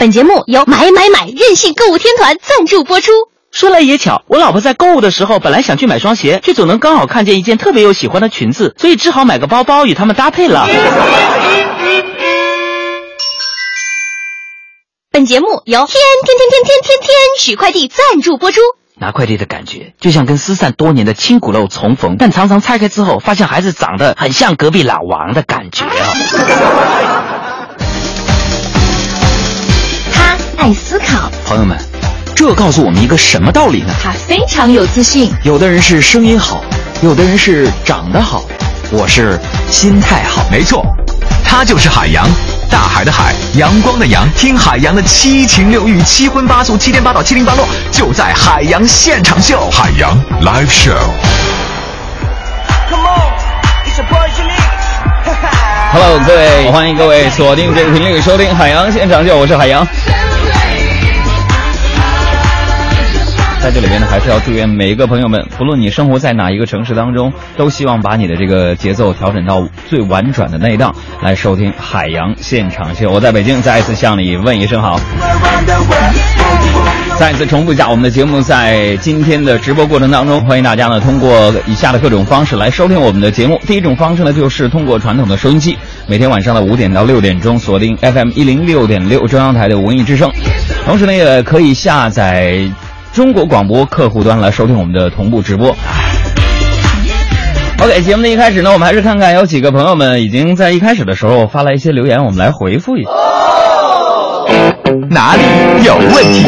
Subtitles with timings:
[0.00, 3.12] 本节目由买买买任性购物天团赞助播出。
[3.52, 10.66] 说来也巧，我老婆在购物的时候，本来想去买双鞋，却总能刚好看见一件特别有喜欢的裙子，所以只好买个包包与他们搭配了。
[15.10, 15.88] 本节目由天
[16.24, 18.62] 天天天天天天取快递赞助播出。
[18.98, 27.36] 拿快递的感觉，就像跟失散多年的亲骨肉重逢，但常常拆开之后，发现孩子长得很像隔壁老王的感觉啊。
[30.60, 31.74] 爱思考，朋友们，
[32.36, 33.94] 这告诉我们一个什么道理呢？
[34.02, 35.32] 他非常有自信。
[35.42, 36.62] 有的人是声音好，
[37.00, 38.44] 有的人是长得好，
[38.90, 40.44] 我是心态好。
[40.50, 40.84] 没错，
[41.42, 42.28] 他就是海洋，
[42.70, 44.28] 大海的海，阳光的阳。
[44.36, 49.66] 听海洋的七情六欲、七荤八素、七颠八倒、七零八落，就在海洋现场秀。
[49.70, 50.92] 海洋 Live Show。
[55.92, 59.84] Hello，各位， 欢迎各位锁定这个频率收听海洋现场秀，我是海洋。
[63.62, 73.10] 在这里边呢，还是要祝愿每一个朋友们，不论你生活在哪一个城市当中，都希望把你的这个节奏调整到最婉转的那一档，来收听海洋现场秀。
[73.10, 74.98] 我在北京，再一次向你问一声好。
[77.18, 83.60] 再一次重复一下，我们的节目在今天的直播过程当中，欢迎大家呢通过以下的各种方式来收听我们的节目。
[83.66, 90.32] 第一种方式呢，就是通过传统的收音机，每天晚上的五点到六点钟锁定 FM 一零六点六中央台的文艺之声，
[90.86, 92.58] 同时呢也可以下载
[93.12, 95.74] 中国广播客户端来收听我们的同步直播。
[97.82, 103.10] OK，节目的一开始呢，我们还是看看有几个朋友们已经在一开始的时候发来一些留言，我们来回复一下。
[105.10, 105.42] 哪里
[105.84, 106.46] 有问题？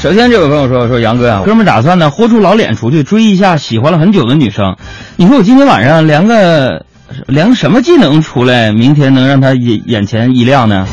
[0.00, 4.76] 首先，这位朋友说：“说杨哥啊，哥们打算呢豁出老脸出去追一下喜欢了很久的女生。
[5.16, 6.86] 你说我今天晚上连个
[7.26, 10.86] 连什么技能出来，明天能让他眼眼前一亮呢？”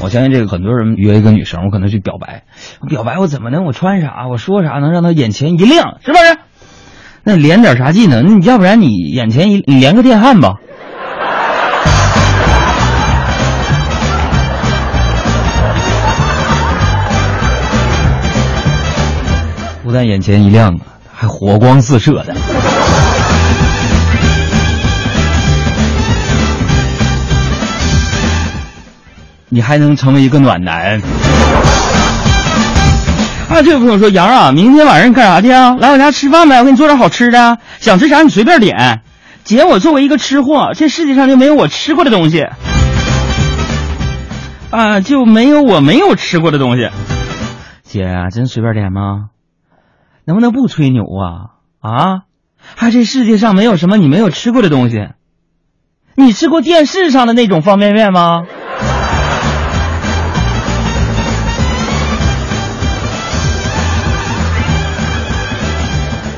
[0.00, 2.44] 我相信这个很多人约一个女生，我可能去表白，
[2.80, 6.38] 我表白我怎么能我穿啥，我说啥能让她眼前一亮，是不是？
[7.24, 8.24] 那连点啥技能？
[8.24, 10.54] 那你要不然你眼前一你连个电焊吧。
[19.82, 20.80] 不但眼前一亮啊，
[21.12, 22.34] 还火光四射的。
[29.50, 31.00] 你还能成为一个暖男。
[33.48, 35.74] 啊，这位朋友说：“杨啊，明天晚上你干啥去啊？
[35.76, 39.00] 来我家吃饭呗，我给你做点好吃的，想吃啥你随便点。
[39.42, 42.46] 姐，我作为一个吃货，这世界上就没有我吃过的东西。
[44.70, 46.90] 啊，就没有我没有吃过的东西。
[47.84, 49.30] 姐，真随便点吗？
[50.26, 51.56] 能不能不吹牛啊？
[51.80, 52.20] 啊，
[52.76, 55.08] 还这世界上没有什么你没有吃过的东西。
[56.16, 58.42] 你吃过电视上的那种方便面吗？”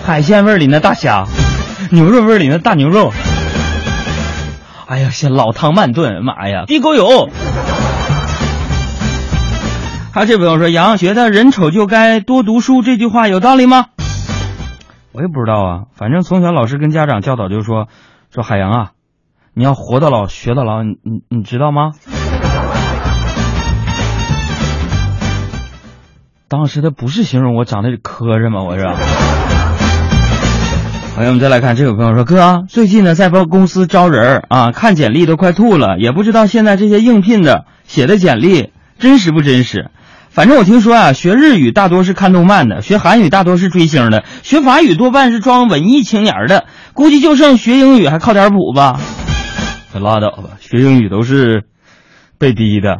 [0.04, 1.24] 海鲜味儿里那大虾，
[1.90, 3.12] 牛肉味儿里那大牛肉。
[4.86, 7.28] 哎呀，先老汤慢炖，妈呀，地沟油。
[10.12, 13.86] 还有这朋友说，杨觉得人丑就该多读书这句话有道理吗？
[15.12, 17.86] 我也不知道啊，反正从小老师跟家长教导就说，
[18.34, 18.90] 说海洋啊，
[19.54, 21.92] 你要活到老学到老，你你你知道吗？
[26.48, 28.64] 当时他不是形容我长得磕碜吗？
[28.64, 28.84] 我是。
[31.20, 39.90] 朋友们，再来看这位朋友说：“哥啊，最近呢在帮公司招人儿啊，看简历都快吐了，也不知道现在这些应聘的写的简历真实不真实。
[40.30, 46.64] 反正我听说啊，学日语大多是看动漫的，学韩语大多是追星的，学法语多半是装文艺青年的，
[46.94, 48.98] 估计就剩学英语还靠点谱吧。
[49.92, 51.64] 可拉倒吧，学英语都是
[52.38, 52.96] 被逼的。”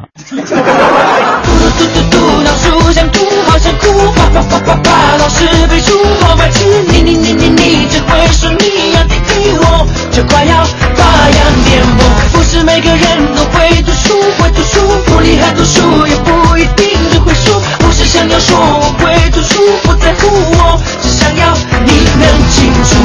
[3.51, 5.91] 好想哭，啪啪啪啪啪，老师背书，
[6.21, 10.63] 好白痴，你你你你你，只会说你要听听我，就快要
[10.95, 12.31] 发扬颠簸。
[12.31, 17.59] 不是每个人都会读书，会读书不厉害，读书也不一定只会输。
[17.79, 22.95] 不是想要说我会读书，不在乎我，只想要你能清楚。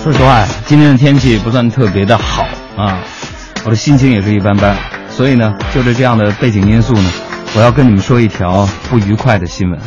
[0.00, 2.46] 说实话，今天的天气不算特别的好
[2.76, 3.00] 啊，
[3.64, 4.76] 我的心情也是一般般。
[5.10, 7.10] 所以呢，就着这样的背景因素呢，
[7.56, 9.80] 我要跟你们说一条不愉快的新闻。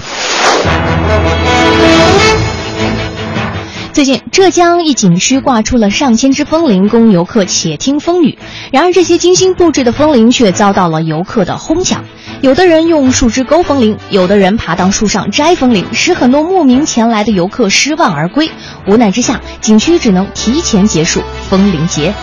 [3.93, 8.37] 最近，浙江一景区挂出了上千只风铃，供游客且听风雨。
[8.71, 12.03] 然而，这些精心布置的风铃却遭到了游客的哄抢。
[12.41, 18.49] 有的人用树枝勾风铃，有的人爬到树上摘风铃，使很多慕名前来的游客失望而归。
[18.87, 22.13] 无奈之下，景区只能提前结束风铃节。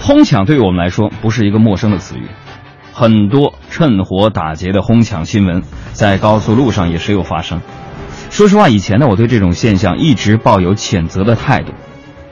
[0.00, 2.26] 哄抢对于我们来说不是一个陌生的词语，
[2.98, 5.62] 很多趁火打劫的哄抢新闻
[5.92, 7.60] 在高速路上也时有发生。
[8.28, 11.72] 说实话，以前呢，我对这种现象一直抱有谴责的态度，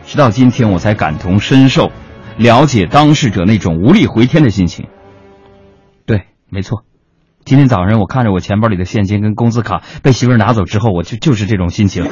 [0.04, 1.92] 直到今天我才感同身受，
[2.36, 4.88] 了解当事者那种无力回天的心情。
[6.04, 6.82] 对，没错，
[7.44, 12.02] 今天早上我看着我钱包里的现金跟工资卡被媳妇拿走之后，我就就是这种心情。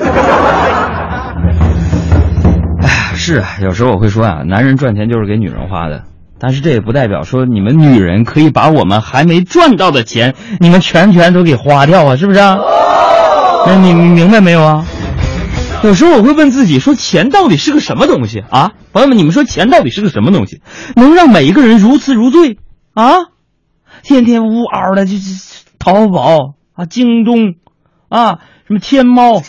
[2.80, 6.04] 哎，是啊，有时候我会说啊，男人赚钱就是给女人花的，
[6.46, 12.58] 但是这也不代表说你们女人可以把我们还没赚到的钱，你们全全都给花掉啊，是不是啊？
[13.66, 14.84] 那你明白没有啊？
[15.82, 18.72] 有时候我会问自己，说钱到底是个什么东西啊？
[18.92, 20.60] 朋友们，你们说钱到底是个什么东西，
[20.96, 22.58] 能让每一个人如痴如醉
[22.92, 23.14] 啊？
[24.02, 27.54] 天天呜嗷的，就是淘宝啊、京东
[28.10, 29.40] 啊、什么天猫。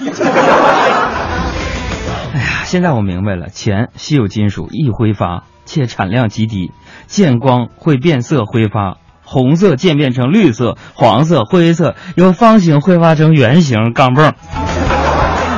[2.36, 6.74] 哎呀，现在我明白了，钱稀有金属易挥发，且产量极低，
[7.08, 8.98] 见光会变色挥发。
[9.24, 14.34] 红色渐变成绿色、黄色、灰色，由方形挥发成圆形钢镚，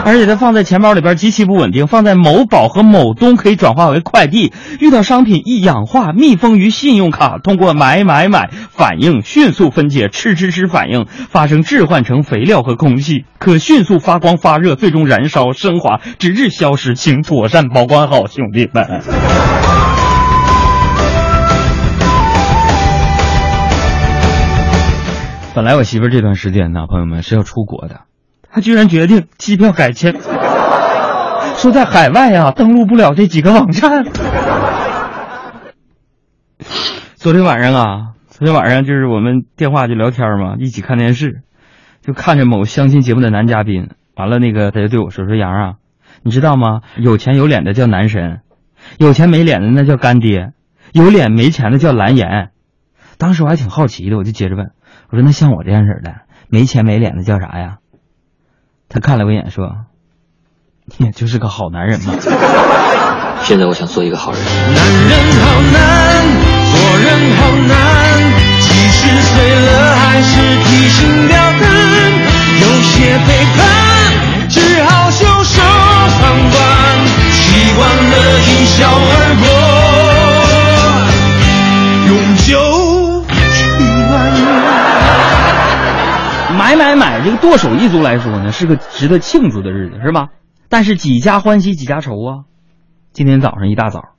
[0.07, 4.53] 而且它放在钱包里边极其不稳定，放在某宝和某东可以转化为快递。
[4.79, 16.95] 遇到商品易氧化，密封于信用卡，通过买买买反应迅速分解，吃吃吃反应发生置换成肥料和空气，可迅速发光发热，最终燃烧升华，直至消失。
[16.95, 19.01] 请妥善保管好，兄弟们。
[25.53, 28.06] 本来我媳妇儿这段时间呢，朋友们是要出国的，
[28.51, 30.15] 她居然决定机票改签，
[31.57, 34.05] 说在海外呀登录不了这几个网站。
[37.15, 41.41] 昨天晚上啊，昨天晚上就是我们电话就聊天嘛，一起看电视，
[42.01, 45.73] 就看着某相亲节目的男嘉宾，完了那个他就对我说说杨啊，
[46.23, 46.81] 你知道吗？
[46.97, 48.41] 有钱有脸的叫男神，
[48.97, 50.53] 有钱没脸的那叫干爹，
[50.93, 52.51] 有脸没钱的叫蓝颜。
[53.17, 54.71] 当时我还挺好奇的，我就接着问。
[55.09, 57.77] 我说：“那像我这样式的，没钱没脸的叫啥呀？”
[58.89, 59.85] 他看了我一眼，说
[60.97, 62.13] ：“你也就是个好男人嘛。
[63.43, 64.41] 现在我想做一个好人。
[64.41, 66.25] 男人好难，
[66.71, 67.77] 做人好难，
[68.61, 70.31] 几十岁了还是
[70.63, 71.61] 提心吊胆，
[72.61, 73.59] 有些背叛
[74.49, 76.59] 只好袖手旁观，
[77.31, 78.87] 习惯了一笑
[87.37, 90.29] 剁手一族来说呢，是个值得庆祝的日子，是吧？
[90.69, 92.43] 但是几家欢喜几家愁啊！
[93.13, 94.15] 今天早上一大早，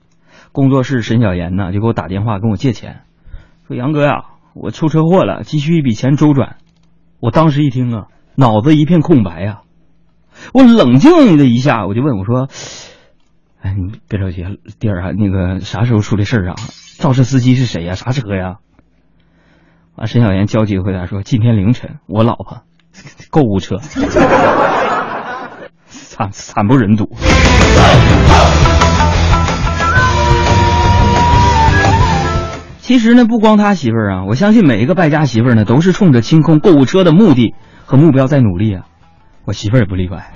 [0.53, 3.03] 工作室沈小岩呢就给我打电话跟我借钱，
[3.67, 4.25] 说杨哥呀，
[4.55, 6.57] 我出车祸了，急需一笔钱周转。
[7.21, 9.61] 我当时一听啊，脑子一片空白呀、
[10.55, 12.49] 我冷静了一下，我就问我说
[13.61, 14.45] ：“哎，你别着急，
[14.79, 16.55] 弟儿啊，那个啥时候出的事儿啊？
[16.99, 17.95] 肇事司机是谁呀？
[17.95, 18.57] 啥车呀？”
[19.97, 22.63] 啊，沈小岩焦急回答说：“今天凌晨，我老婆
[23.31, 23.77] 购物车，
[25.89, 27.11] 惨惨不忍睹。”
[32.81, 37.55] 其实呢，不光他媳妇儿啊，我相信每一个败家媳妇儿呢，都是冲着清空购物车的目的
[37.85, 38.85] 和目标在努力啊。
[39.45, 40.33] 我媳妇儿也不例外。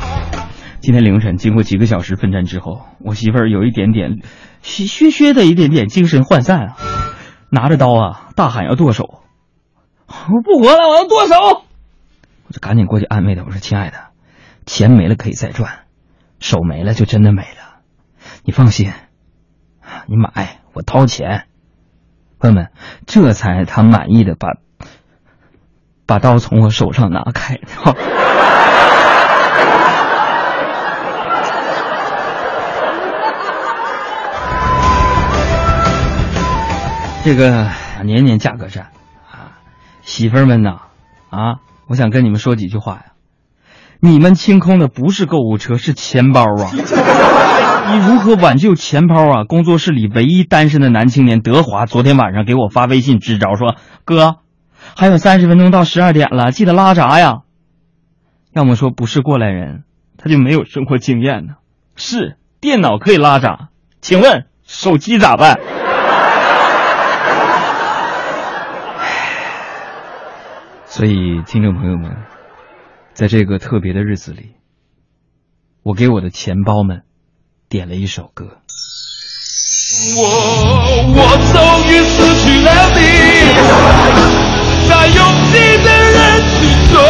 [0.80, 4.18] 今天凌晨，经过几个小时奋战之后，我媳妇儿有一点点
[4.60, 6.76] 虚虚的一点点精神涣散啊，
[7.48, 9.20] 拿着刀啊，大喊要剁手。
[10.08, 11.62] 我不活了，我要剁手！
[12.52, 13.96] 就赶紧过去安慰他，我说：“亲爱的，
[14.66, 15.80] 钱没了可以再赚，
[16.38, 17.80] 手没了就真的没了。
[18.44, 18.92] 你放心，
[20.06, 21.46] 你买，我掏钱。”
[22.38, 22.70] 朋友们，
[23.06, 24.56] 这才他满意的把
[26.06, 27.58] 把刀从我手上拿开。
[37.24, 37.70] 这个
[38.02, 38.88] 年年价格战
[39.30, 39.62] 啊。
[40.02, 40.80] 媳妇儿们呐，
[41.30, 43.04] 啊，我想跟你们说几句话呀。
[44.00, 46.70] 你们清空的不是购物车，是钱包啊！
[46.72, 49.44] 你如何挽救钱包啊？
[49.44, 54.38] 工作室里唯一单身的男青年德华昨天晚上给我发微信支招，说：“哥，
[54.96, 57.42] 还有三十分钟到十二点了，记得拉闸呀。”
[58.52, 59.84] 要么说不是过来人，
[60.18, 61.54] 他就没有生活经验呢。
[61.94, 63.68] 是电脑可以拉闸，
[64.00, 65.60] 请问手机咋办？
[70.94, 72.14] 所以，听众朋友们，
[73.14, 74.56] 在这个特别的日子里，
[75.82, 77.00] 我给我的钱包们
[77.70, 78.58] 点了一首歌。
[80.18, 80.22] 我
[81.16, 81.16] 我
[81.48, 81.56] 终
[81.88, 83.00] 于失去了你。
[84.86, 85.16] 在拥
[85.48, 86.60] 挤的人群
[86.92, 87.00] 中，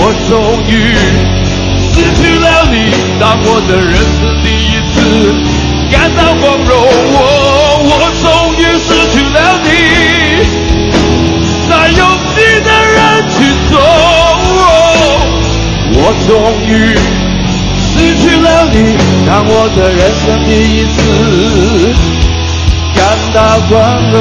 [0.30, 0.32] 终
[0.72, 0.96] 于
[1.92, 2.88] 失去了你，
[3.20, 4.96] 当我的人生第一次
[5.92, 6.72] 感到光荣。
[7.12, 7.20] 我
[7.84, 7.92] 我
[8.22, 8.24] 终
[8.56, 9.68] 于失去了你，
[15.98, 16.30] 我终
[16.68, 16.72] 于
[17.78, 18.76] 失去了你，
[19.26, 20.94] 当我的人生第一次
[22.94, 22.98] 感
[23.32, 23.36] 到
[23.68, 23.74] 光
[24.12, 24.14] 荣。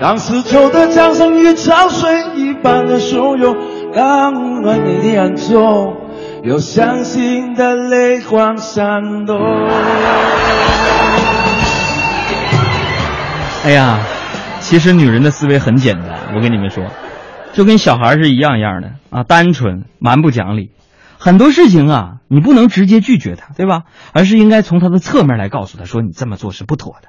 [0.00, 3.56] 当死囚的掌声与潮水一般的汹涌，
[3.92, 5.96] 当暖你的眼中
[6.44, 9.36] 有伤心的泪光闪动。
[13.64, 14.02] 哎呀，
[14.60, 16.86] 其实女人的思维很简单，我跟你们说，
[17.52, 20.70] 就跟小孩是一样一样的啊，单纯，蛮不讲理。
[21.18, 23.82] 很多事情啊，你不能直接拒绝他，对吧？
[24.12, 27.08] 而是应该从他的侧面来告诉他说，你这么做是不妥的。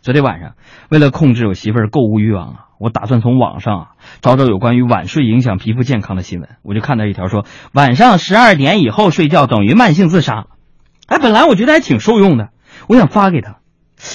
[0.00, 0.54] 昨天晚上，
[0.88, 3.86] 为了控制我媳妇儿购物欲望啊，我打算从网上啊
[4.22, 6.48] 找找有关于晚睡影响皮肤健康的新闻。
[6.62, 10.46] 我就看到一条说，晚上十二点以后睡觉等于慢性自杀。
[11.06, 12.50] 哎，本来我觉得还挺受用的，
[12.88, 13.56] 我想发给他，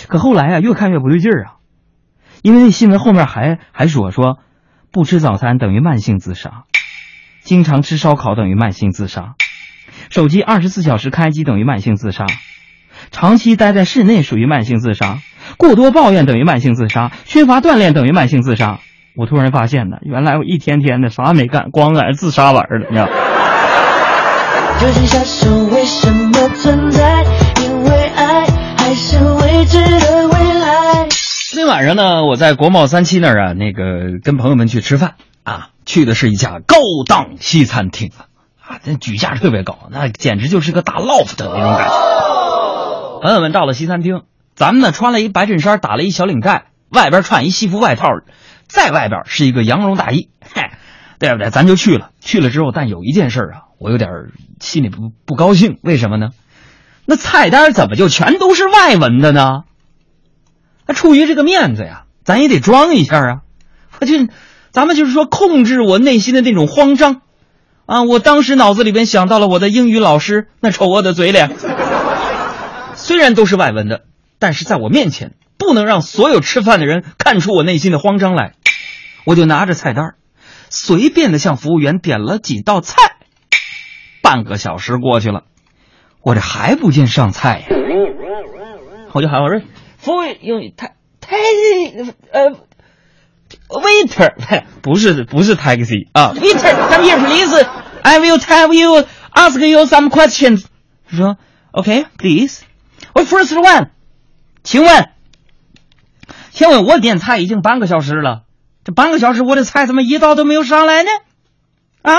[0.08, 1.54] 可后来啊，越看越不对劲儿啊，
[2.44, 4.38] 因为那新闻后面还还说说，
[4.92, 6.66] 不吃早餐等于慢性自杀，
[7.42, 9.36] 经常吃烧烤等于慢性自杀，
[10.10, 12.26] 手机二十四小时开机等于慢性自杀，
[13.12, 15.20] 长期待在室内属于慢性自杀。
[15.58, 18.80] 过多抱怨等于慢性自杀，缺乏锻炼等于慢性自杀。
[19.16, 23.14] 我突然发现呢，原来我一天天的啥也没干，光在这自杀玩儿了，你知道吗？
[24.82, 27.24] 究竟杀手为什么存在？
[31.64, 35.16] 天晚上呢，我在国贸三期那儿啊，那个跟朋友们去吃饭
[35.46, 36.76] 啊，去的是一家高
[37.08, 38.28] 档西餐厅啊，
[38.60, 43.20] 啊，那举价特别高，那简直就是个大 loft 的那种感觉。
[43.22, 44.24] 朋友们到了西餐厅，
[44.56, 48.10] 咱们呢穿了一白衬衫，打了一小领带，外边穿一西服外套，
[48.68, 50.64] 在外边是一个羊绒大衣， 嘿，
[51.18, 51.50] 对不对？
[51.50, 52.10] 咱就去了。
[52.20, 54.10] 去了之后，但有一件事啊，我有点
[54.60, 56.32] 心里不不高兴，为什么呢？
[57.06, 59.62] 那菜单怎么就全都是外文的呢？
[60.88, 63.42] 那出于这个面子呀，咱也得装一下啊！
[64.00, 64.14] 我就，
[64.72, 67.22] 咱们就是说控制我内心的那种慌张，
[67.86, 68.04] 啊！
[68.04, 71.56] 我当时脑子里边想到了我的英语老师那丑恶的嘴脸。
[72.96, 74.04] 虽然都是外文的，
[74.40, 78.54] 但是在我面前不能让所有吃饭的人看出我内心的慌张来。
[79.26, 80.16] 我就拿着菜单，
[80.70, 83.18] 随便的向服务员点了几道菜。
[84.22, 85.44] 半个小时过去了，
[86.22, 87.68] 我这还不见上菜呀！
[89.12, 89.62] 我就喊我说
[90.04, 91.38] ：“服务员，太太
[92.34, 92.52] 呃
[93.70, 100.66] ，waiter，不是不是 taxi 啊，waiter，come here please，I will tell you ask you some questions。”
[101.08, 101.38] 说
[101.72, 102.64] ：“OK，please。”
[103.16, 103.92] What first one？
[104.64, 105.10] 请问，
[106.52, 108.44] 请问我点菜已经半个小时了，
[108.84, 111.10] 这半个小时我的菜怎么一道都没有上来呢？
[112.02, 112.18] 啊？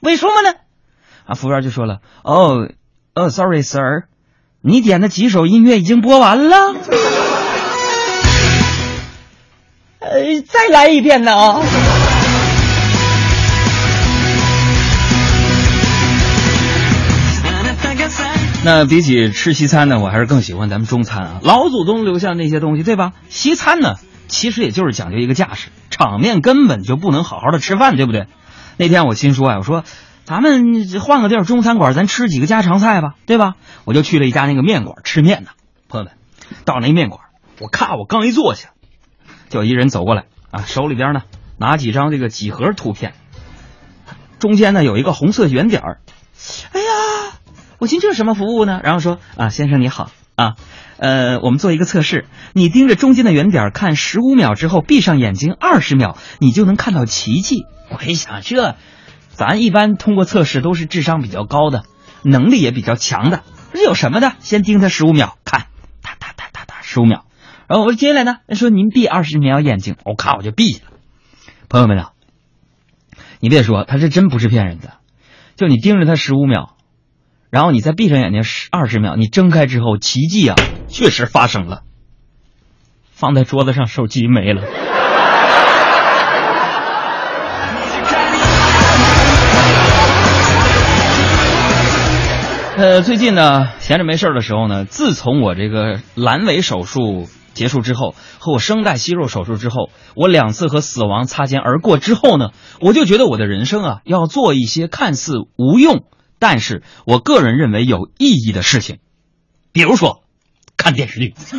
[0.00, 0.54] 为什么呢？
[1.26, 2.70] 啊，服务员就说了：“哦，
[3.14, 4.04] 哦，sorry sir，
[4.68, 6.74] 你点的几首音乐已经播完了。”
[10.00, 11.62] 呃，再来一遍呢啊！
[18.64, 23.12] 那比起吃西餐呢，我还是更喜欢咱们中餐啊，老祖宗留下那些东西，对吧？
[23.28, 23.94] 西餐呢，
[24.26, 28.26] 其实也就是讲究一个架势，场面根本就不能好好的吃饭，对不对？
[28.76, 29.84] 那天我心说啊，我说
[30.26, 33.54] 咱们换个地儿中餐馆，咱吃几个家常菜吧，对吧？
[33.84, 35.50] 我就去了一家那个面馆吃面呢，
[35.88, 36.12] 朋友们，
[36.64, 37.20] 到那面馆，
[37.60, 38.70] 我咔，我刚一坐下，
[39.48, 41.22] 就一人走过来啊，手里边呢
[41.58, 43.14] 拿几张这个几何图片，
[44.40, 46.00] 中间呢有一个红色圆点儿，
[46.72, 46.86] 哎呀。
[47.78, 48.80] 我寻思这是什么服务呢？
[48.82, 50.54] 然后说啊，先生你好啊，
[50.96, 57.66] 呃，我们做一个测试，你盯着中间的圆点看十五秒之后，闭上眼睛二十秒，你就能看到奇迹。
[57.90, 58.76] 我一想，这
[59.36, 61.84] 咱一般通过测试都是智商比较高的，
[62.22, 63.42] 能力也比较强的，
[63.74, 64.32] 这有什么的？
[64.38, 65.66] 先盯他十五秒，看，
[66.02, 67.26] 哒哒哒哒哒，十五秒。
[67.68, 70.92] 然后我接下来呢，说您闭二十秒眼睛，我咔我就闭下了。
[71.68, 72.12] 朋友们啊，
[73.40, 74.94] 你别说，他这真不是骗人的，
[75.54, 76.76] 就你盯着他十五秒。
[77.50, 80.56] 然后你再闭上眼睛十二十秒，你睁开之后，奇迹啊，
[80.88, 81.82] 确实发生了。
[83.12, 84.62] 放在桌子上，手机没了。
[92.76, 106.04] 呃，最近呢，闲着没事的时候呢，自从我这个阑尾手术结束之后，和我声带息肉手术之后，我两次和死亡擦肩而过之后呢，我就觉得我的人生啊，要做一些看似无用。
[106.38, 108.98] 但是我个人认为有意义的事情，
[109.72, 110.22] 比如说
[110.76, 111.34] 看电视剧。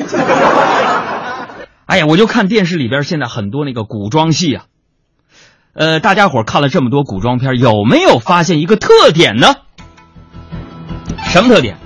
[1.87, 4.65] 哎呀，我就看电视里边现在很多那个古装戏啊，
[5.73, 9.55] 呃，大家伙看了这么多古装片，有没有发现一个特点呢？
[11.37, 11.77] 什么特点？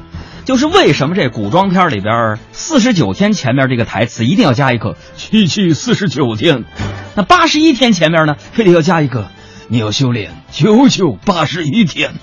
[0.45, 6.63] 就是为什么这古装片里边四十九天前面这个台词一定要加一个“区区四十九天”，
[7.15, 9.29] 那八十一天前面呢，非得要加一个
[9.67, 12.13] “你要修炼九九八十一天”。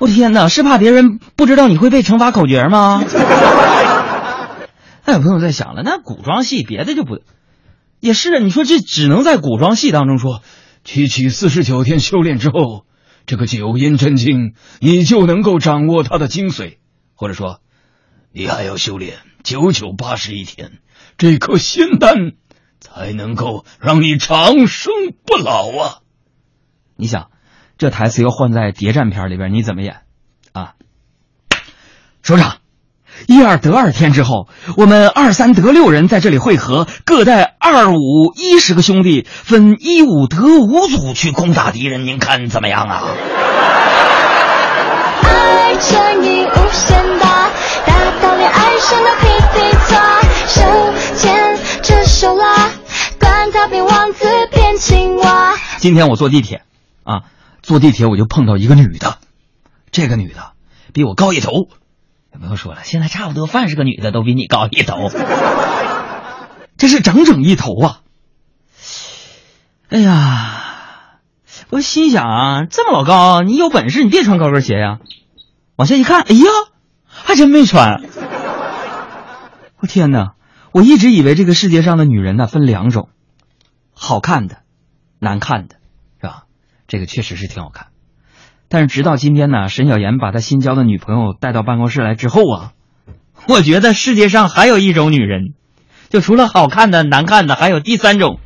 [0.00, 3.04] 我天哪，是怕别人不知道你会背乘法口诀吗？
[5.04, 7.18] 那有朋友在想了，那古装戏别的就不，
[8.00, 8.38] 也是啊。
[8.40, 10.40] 你说这只能在古装戏当中说，
[10.82, 12.85] 区区四十九天修炼之后，
[13.26, 16.76] 这个九阴真经你就能够掌握它的精髓，
[17.14, 17.60] 或者说，
[18.32, 20.78] 你还要修炼九九八十一天，
[21.18, 22.32] 这颗仙丹
[22.80, 24.92] 才能够让你长生
[25.24, 25.98] 不老啊！
[26.94, 27.30] 你想，
[27.78, 30.02] 这台词要换在谍战片里边，你怎么演
[30.52, 30.74] 啊？
[32.22, 32.58] 首长。
[33.28, 42.04] 一二得二天之后，我们二三得六人在这里汇合，各带二五一十个兄弟，分一五得五组去攻打敌人。
[42.04, 43.02] 您看怎么样啊？
[45.22, 47.50] 爱乘以无限大，
[47.86, 49.26] 大到连爱上的噼
[49.58, 50.62] 里啪，手
[51.16, 52.70] 牵着手拉，
[53.18, 55.54] 管他变王子变青蛙。
[55.78, 56.62] 今天我坐地铁，
[57.04, 57.22] 啊，
[57.62, 59.18] 坐地铁我就碰到一个女的，
[59.90, 60.52] 这个女的
[60.92, 61.68] 比我高一头。
[62.38, 65.08] 不用说了，现在差不多凡是个女的都比你高一头，
[66.76, 68.00] 这是整整一头啊！
[69.88, 71.20] 哎呀，
[71.70, 74.98] 我心想啊，这么老高，你有本事你别穿高跟鞋呀！
[75.76, 76.44] 往下一看，哎呀，
[77.06, 78.02] 还真没穿。
[79.78, 80.34] 我天哪！
[80.72, 83.08] 我一直以为这个世界上的女人呢分两种，
[83.94, 84.58] 好看的，
[85.18, 85.76] 难看的，
[86.20, 86.42] 是吧？
[86.86, 87.86] 这个确实是挺好看。
[88.68, 92.72] 但是直到今天呢，沈小岩把他新交的女朋友带到办公室来之后啊，
[93.48, 95.54] 我觉得世界上还有一种女人，
[96.08, 98.38] 就除了好看的、难看的，还有第三种，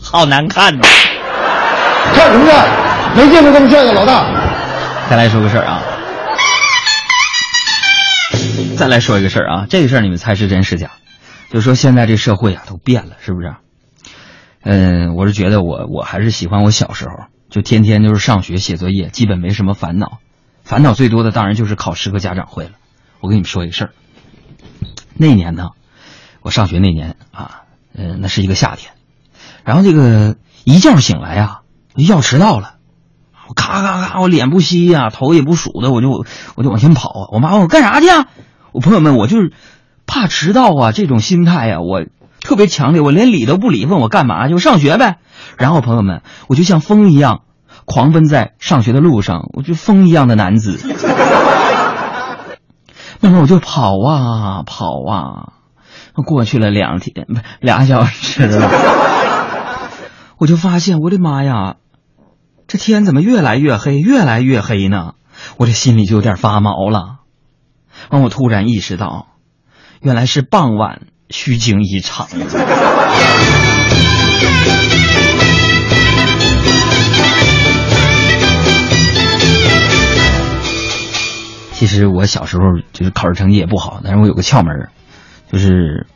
[0.00, 0.88] 好难看的。
[2.14, 3.16] 看什么看？
[3.16, 4.26] 没见过这么帅的老大。
[5.10, 5.82] 再来说个事儿啊，
[8.76, 10.92] 再来说一个事儿啊，这个事儿你们猜是真是假？
[11.50, 13.54] 就说现在这社会啊都变了，是不是？
[14.62, 17.26] 嗯，我是觉得我我还是喜欢我小时候。
[17.50, 20.18] 就天天就是上学写作业，基本没什么烦恼，
[20.64, 22.72] 烦恼最多的当然就是考试和家长会了。
[23.20, 23.90] 我跟你们说一个事儿，
[25.16, 25.70] 那年呢，
[26.48, 28.94] 我上学那年啊，嗯，那是一个夏天，
[29.64, 31.60] 然后这个一觉醒来啊，
[31.94, 32.76] 要迟到了，
[33.48, 37.28] 我咔咔咔，我脸不稀呀，头也不数的，我就我就往前跑。
[37.32, 38.28] 我妈问我干啥去啊？
[38.72, 39.52] 我朋友们，我就是
[40.06, 42.06] 怕迟到啊，这种心态呀，我
[42.40, 45.18] 特别强烈，我连理都不理，问我干嘛就上学呗。
[45.58, 47.42] 然后朋友们，我就像风一样，
[47.84, 50.80] 狂奔在上学的路上，我就风一样的男子。
[53.20, 55.52] 那么我就跑啊跑啊，
[56.22, 58.70] 过去了两天不俩小时了，
[60.38, 61.76] 我就发现我的妈呀，
[62.66, 65.14] 这天怎么越来越黑，越来越黑呢？
[65.56, 67.18] 我这心里就有点发毛了。
[68.10, 69.26] 让我突然意识到，
[70.00, 72.28] 原来是傍晚虚惊一场。
[81.72, 84.88] 其实我小时候就是考试成绩也不好，但是我有个窍门
[85.50, 86.06] 就是，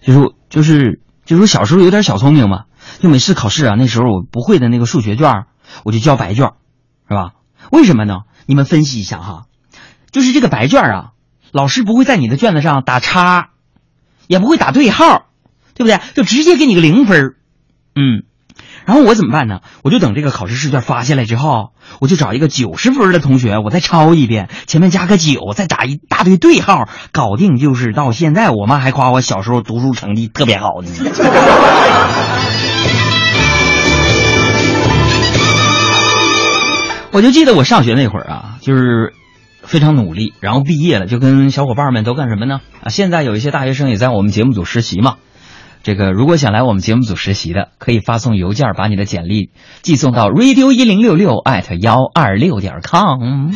[0.00, 2.64] 就是就是就是小时候有点小聪明嘛，
[3.00, 5.46] 就每次考试啊，那时候我不会的那个数学卷，
[5.84, 6.52] 我就交白卷，
[7.08, 7.32] 是吧？
[7.70, 8.20] 为什么呢？
[8.46, 9.46] 你们分析一下哈，
[10.12, 11.12] 就是这个白卷啊，
[11.52, 13.50] 老师不会在你的卷子上打叉，
[14.26, 15.26] 也不会打对号，
[15.74, 16.00] 对不对？
[16.14, 17.34] 就直接给你个零分
[17.94, 18.24] 嗯。
[18.86, 19.60] 然后我怎么办呢？
[19.82, 21.70] 我就等这个考试试卷发下来之后，
[22.00, 27.56] 我就找一个九十分的同学，我再抄一遍，前面加个九，再打一大堆对号，搞定。
[27.56, 30.90] 就是到现在，我妈还夸我小时候读书成绩特别好呢。
[37.12, 39.14] 我就记得我上学那会儿啊，就是
[39.62, 42.60] 非常努力，然后毕业了就跟小伙伴们都干什么呢？
[42.82, 45.16] 啊，现在有一些大学生也在我们节目组实习嘛。
[45.86, 49.50] 这个如果想来我们节目组实习的，可以发送邮件把你的简历
[49.82, 53.52] 寄送到 radio 一零六六 at 幺二六点 com。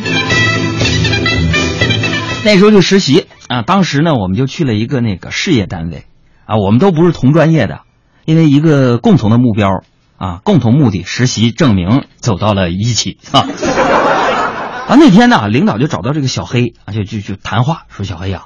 [2.45, 6.05] 那时候就实习啊，当时呢我们就去了一个那个事业单位
[6.45, 7.81] 啊，我们都不是同专业的，
[8.23, 9.83] 因为一个共同的目标
[10.15, 13.43] 啊，共同目的，实习证明走到了一起啊。
[14.87, 18.45] 啊，那天呢，领导就找到这个小黑啊，就就就谈话说：“小黑呀，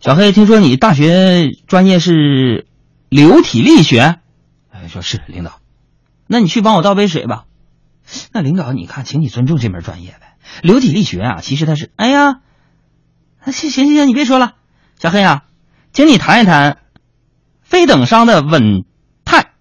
[0.00, 2.64] 小黑，听说你大学专业是？”
[3.08, 4.20] 流体力学，
[4.70, 5.60] 哎，说是领导，
[6.26, 7.44] 那你去帮我倒杯水吧。
[8.32, 10.36] 那领导，你看，请你尊重这门专业呗。
[10.62, 12.40] 流体力学啊，其实它是，哎呀，
[13.44, 14.54] 行行行，你别说了，
[14.98, 15.44] 小黑啊，
[15.92, 16.78] 请你谈一谈
[17.62, 18.84] 非等熵的稳
[19.24, 19.52] 态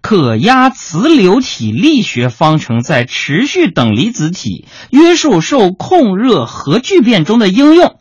[0.00, 8.00] 可压磁流体力学方程在持续等离子体约束受控热核聚变中的应用。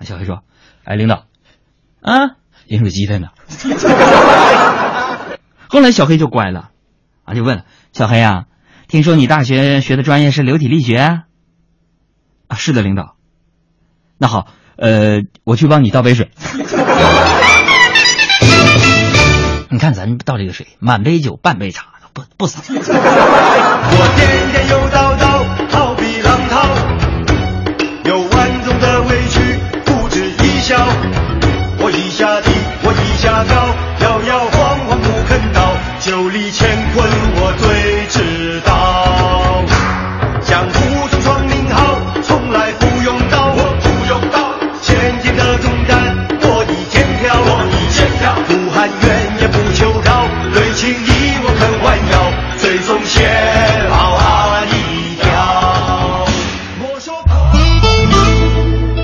[0.00, 0.42] 小黑说
[0.84, 1.26] ：“哎，领导，
[2.00, 2.36] 啊，
[2.70, 3.28] 饮水机在呢。
[5.68, 6.70] ”后来小黑就乖了，
[7.24, 8.44] 啊，就问了小黑啊，
[8.88, 11.24] 听说你大学学的专业是流体力学啊？
[12.56, 13.16] 是的，领导。
[14.18, 16.30] 那好，呃，我去帮你倒杯水。
[19.70, 22.60] 你看咱倒这个水，满杯酒，半杯茶，不不洒。
[22.68, 22.74] 我
[24.16, 24.89] 颠颠又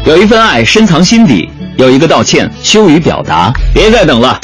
[0.06, 3.52] 有一份爱深藏心底，有一个道歉羞于表达。
[3.74, 4.38] 别再等了，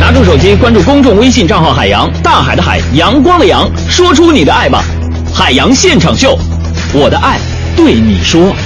[0.00, 4.82] 拿出手机关注公众微信账号“海洋”，大海的海，阳光的阳，说出你的爱吧。
[5.34, 6.38] 海洋现场秀，
[6.94, 7.38] 我的爱
[7.76, 8.56] 对你说。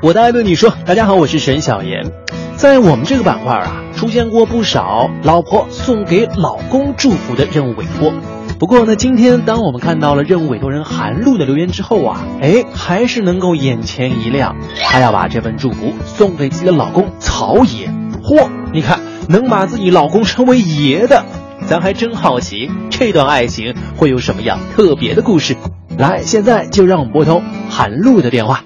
[0.00, 2.10] 我的爱对你说，大家好，我是沈小妍。
[2.56, 8.10] 在我们这个板块啊，出现过不少老婆送给老公祝福的任务委托。
[8.58, 14.56] 不过呢，今天当我们看到了任务委托人韩露的留言之后啊，哎，还是能够眼前一亮。
[14.82, 17.88] 她要把这份祝福送给自己的老公曹爷。
[18.20, 21.24] 嚯，你看，能把自己老公称为爷的，
[21.66, 25.56] 咱还真好奇这段爱情会有什么样特别的故事。
[25.96, 28.64] 来，现在就让我们拨通韩露的电话。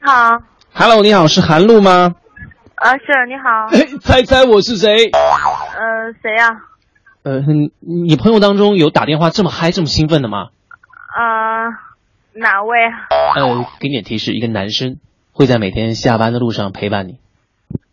[0.00, 0.38] 好
[0.72, 2.16] ，Hello，你好，是韩露吗？
[2.84, 4.90] 啊，是你好，哎，猜猜我是谁？
[5.10, 6.60] 呃，谁呀、
[7.22, 10.48] 呃，你你朋友当中有打电话这么嗨、这么兴奋的吗？
[11.16, 11.64] 啊？
[12.34, 12.76] 哪位？
[13.36, 14.98] 呃，给你点提示，一个男生
[15.32, 17.12] 会在每天下班的路上陪伴你。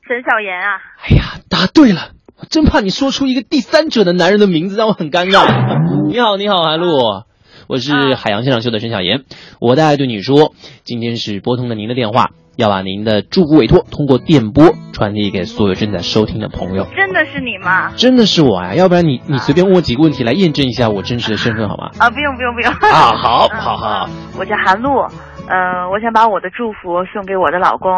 [0.06, 0.82] 沈小妍啊？
[1.08, 5.48] 哎呀，答对了，我真怕你说出一个第三者的男人的名字，让我很尴尬。
[6.12, 7.24] 你好，你好，韩露，
[7.68, 9.24] 我是海洋现场秀的沈小妍。
[9.62, 16.86] 我的爱对你说，今天是拨通了您的电话，要把您的祝福委托通过电波传递给所有正在收听的朋友。
[16.96, 17.92] 真的是你吗？
[17.98, 21.90] 真的是我呀，要不然你你随便问我几个问题来验证一下我真实的身份好吗？
[21.98, 22.72] 啊，不用不用不用。
[22.72, 24.10] 啊，好，嗯好，好。
[24.38, 25.02] 我叫韩露，
[25.50, 27.92] 呃，我想把我的祝福送给我的老公。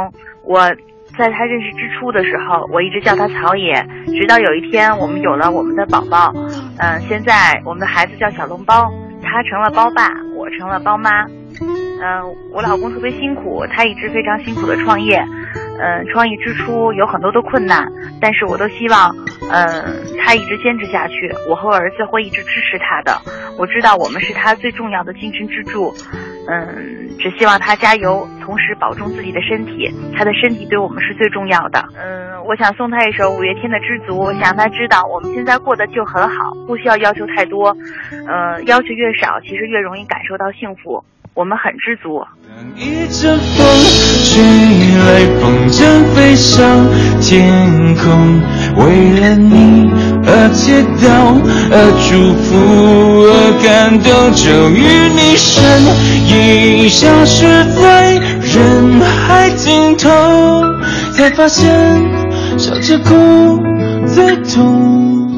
[0.46, 0.60] 我
[1.18, 3.74] 在他认识之初的时候，我一直叫他曹野，
[4.08, 6.34] 直到有一天我们有了我们的宝宝，
[6.80, 11.10] 嗯、现在我们的孩子叫小笼包，他成了包爸，我成了包妈。
[12.02, 15.18] 嗯、我老公特别辛苦，他一直非常辛苦的创业，
[15.80, 17.88] 嗯、创业之初有很多的困难，
[18.20, 19.16] 但是我都希望，
[19.52, 19.68] 嗯、
[20.20, 23.18] 他一直坚持下去，我和我儿子会一直支持他的。
[23.58, 25.94] 我知道我们是他最重要的精神支柱，
[26.50, 31.82] 嗯，只希望他加油，同时保重自己的身体，他的身体对我们是最重要的。
[31.96, 37.78] 嗯，我想送他一首五月天的《知足》，想让他知道我们现在过得就很好，不需要要求太多，
[38.28, 41.04] 呃，要求越少，其实越容易感受到幸福。
[41.34, 42.22] 我们很知足。
[42.76, 43.66] 一阵风
[44.30, 44.42] 吹
[45.04, 45.82] 来，风筝
[46.14, 46.88] 飞上
[47.20, 48.40] 天空，
[48.78, 49.92] 为了你
[50.26, 51.42] 而祈祷，
[51.72, 52.56] 而祝福，
[53.26, 54.78] 而感动，终于
[55.10, 55.52] 你身
[56.30, 60.10] 影消失在人海尽头，
[61.14, 61.68] 才发现
[62.58, 63.60] 笑着哭
[64.08, 65.33] 最痛。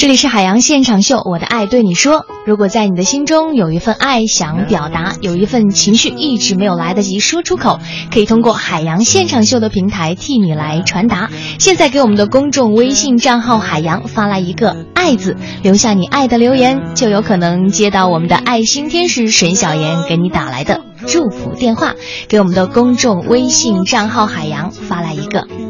[0.00, 2.24] 这里是海洋现场秀，我的爱对你说。
[2.46, 11.28] 如果在你的心中有一份爱想表达，有一份情绪一直没有来得及说出口，可以通过海洋现场秀的平台替你来传达。
[11.58, 21.92] 现在给我们的公众微信账号海洋发来一个“爱”字，留下你爱的留言，就有可能接到我们的爱心天使沈小妍给你打来的祝福电话。
[22.26, 25.46] 给我们的公众微信账号海洋发来一个“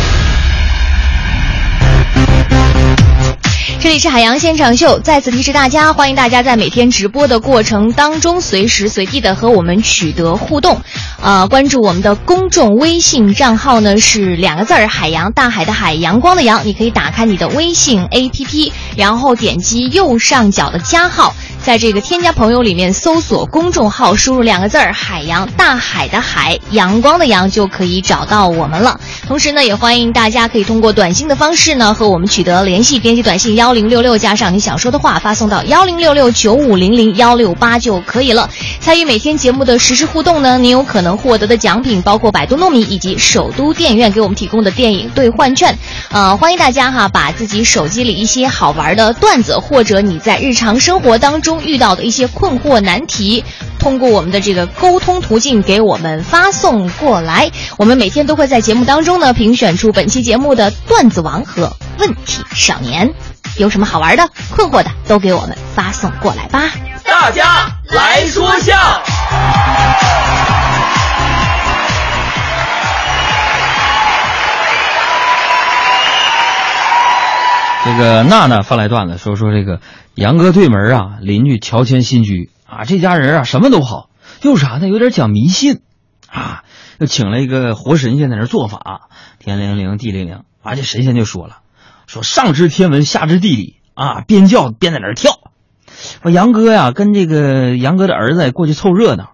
[3.81, 10.79] 这里是海洋现场秀，再次提示大家，欢迎大家在每天直播的过程当中，随时随地的和我们取得互动。
[11.19, 16.61] 呃，关注我们的公众微信账号呢是两个字儿“海洋”，大海的海，阳光的阳。
[16.63, 28.99] 你可以打开你的微信 APP，然后点击右上角的加号，在这个添加朋友里面搜索公众号，输入两个字儿“海洋”，大海的海，阳光的阳，就可以找到我们了。
[29.27, 38.49] 同时呢，也欢迎大家可以通过短信的方式呢和我们取得联系，编辑短信幺零六六加上你想说的话，发送到幺零六六九五零零幺六八就可以了。
[38.79, 45.77] 参与每天节目的实时互动呢，你有可能获得的奖品包括百度糯米以及首都电影院给我们提供的电影兑换券。
[46.09, 53.43] 呃，欢迎大家哈，把自己手机里一些好玩的段子，或者你在日常生活当中遇到的一些困惑难题，
[53.79, 57.51] 通过我们的这个沟通途径给我们发送过来。
[57.77, 63.13] 我们每天都会在节目当中呢评选出本期节目的段子王和问题少年。
[63.57, 66.71] 有什么好玩的、困惑的，都给我们发送过来吧。
[67.03, 68.73] 大家来说笑。
[77.83, 79.79] 这个娜娜发来段子说说这个
[80.21, 84.87] 杨哥对门啊，邻居乔迁新居啊，这家人啊什么都好，就啥呢？
[84.87, 85.81] 有点讲迷信
[86.27, 86.63] 啊，
[86.99, 91.61] 就请了一个活神仙在那做法，天灵灵地灵灵，啊，这神仙就说了，
[92.05, 95.39] 说上知天文下知地理啊，边叫边在那跳。
[96.21, 99.31] 说杨哥呀，跟这个杨哥的儿子过去凑热闹，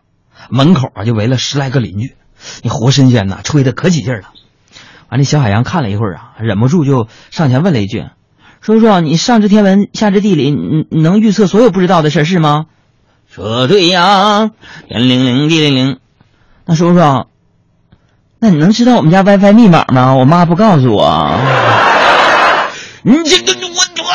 [0.50, 2.16] 门口啊就围了十来个邻居，
[2.64, 4.30] 那活神仙呐吹的可起劲了。
[5.10, 8.06] 完，那小海洋看了一会儿啊，忍不住就上前问了一句。
[8.68, 12.66] 叔叔，你上知天文，下知地理，你你能预测所有不知道的事是吗？
[13.26, 14.52] 说对呀，
[14.90, 16.00] 天灵灵地灵灵。
[16.66, 17.28] 那叔叔，
[18.40, 20.16] 那你能知道我们家 WiFi 密码吗？
[20.16, 21.34] 我妈不告诉我。
[23.04, 24.12] 你这个我我。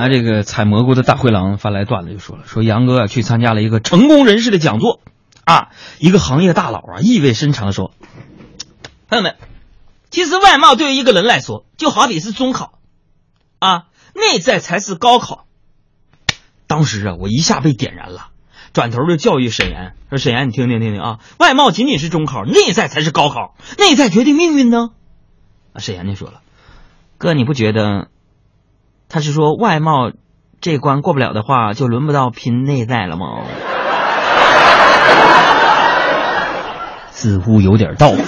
[0.00, 5.00] 啊，这个采蘑菇的大灰狼发来段子就说了，说杨哥啊去参加了一个成功人士的讲座，
[5.44, 7.90] 啊，一个行业大佬啊意味深长的说，
[9.08, 9.34] 朋友们。
[10.10, 12.78] 其实外貌对于一个人来说，就好比是中考，
[13.58, 15.44] 啊，内在才是高考。
[16.66, 18.28] 当时啊，我一下被点燃了，
[18.72, 24.90] 转头就教育沈岩说：“沈岩，你听听听听啊，外貌仅仅是中考，内在才是高考，内在决定命运呢。”
[25.72, 26.40] 啊，沈岩就说了
[27.18, 28.08] ：“哥，你不觉得
[29.08, 30.12] 他是说外貌
[30.60, 33.44] 这关过不了的话，就轮不到拼内在了吗？”
[37.12, 38.22] 似乎有点道理。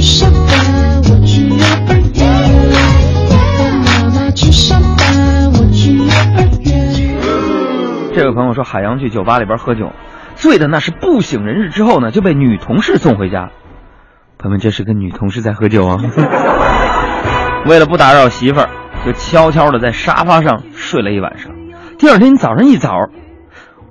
[0.00, 2.24] 去上班，我去幼儿园。
[3.28, 8.14] 爸爸妈妈去上班，我去幼儿园。
[8.14, 9.92] 这位朋友说，海洋去酒吧里边喝酒，
[10.36, 13.50] 醉的那是不省人事，之后呢就被女同事送回家。
[14.38, 15.98] 朋友们，这是跟女同事在喝酒啊。
[17.68, 18.70] 为了不打扰媳妇儿，
[19.04, 21.52] 就悄悄的在沙发上睡了一晚上。
[21.98, 22.90] 第二天早上一早，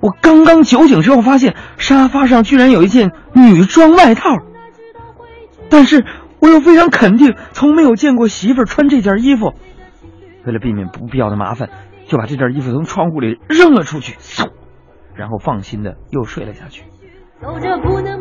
[0.00, 4.30] 我刚刚酒醒之后，发现沙发上居然有一件女装外套。
[5.70, 6.04] 但是
[6.40, 9.54] 我又非常肯定，从没有见过媳妇儿穿这件衣服。
[10.44, 11.68] 为了避免不必要的麻烦，
[12.06, 14.50] 就把这件衣服从窗户里扔了出去，嗖，
[15.14, 16.84] 然后放心的又睡了下去。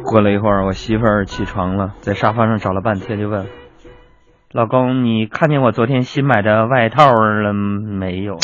[0.03, 3.47] 过了一会儿，我媳妇儿起床了，在沙发上找了半天，就问
[4.51, 8.35] ：“老公，你看见我昨天新买的外套了没有？”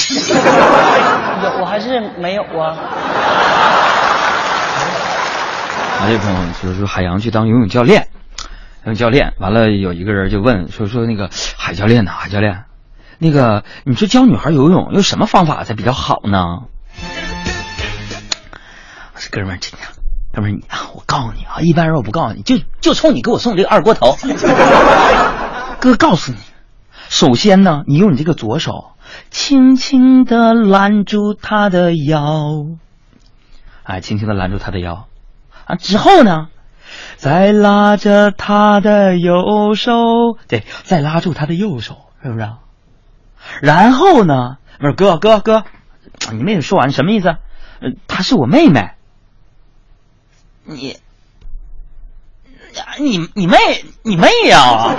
[1.43, 2.75] 有， 我还是没有啊。
[5.97, 8.07] 啊，这朋友就是说海洋去当游泳教练。
[8.85, 12.11] 当教练完了，有一个人就问说说那个海教练呢？
[12.11, 12.65] 海教练，
[13.17, 16.67] 那个你说教女孩游泳用什么方法才比较好呢？
[19.15, 19.79] 我说哥们儿，真的，
[20.31, 24.15] 哥们儿你啊，我告诉你啊，一般人我不告诉你，就就冲你给我送这个二锅头。
[25.81, 26.37] 哥告诉你，
[27.09, 28.91] 首先呢，你用你这个左手
[29.31, 32.67] 轻轻的拦住他的腰，
[33.81, 35.07] 哎，轻轻的拦住他的腰
[35.65, 36.49] 啊，之后呢？
[37.25, 42.47] 再拉着他的右手，对，再拉住他的右手，是不是？
[43.63, 44.57] 然后呢？
[44.79, 45.63] 不是哥哥哥，
[46.31, 47.29] 你没有说完，什么意思？
[47.79, 48.91] 呃，她是我妹妹。
[50.65, 50.99] 你，
[52.99, 53.57] 你你妹
[54.03, 54.95] 你妹呀？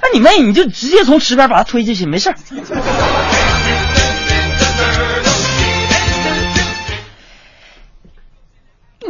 [0.00, 2.32] 那你妹你就直接从池边把她推进去，没事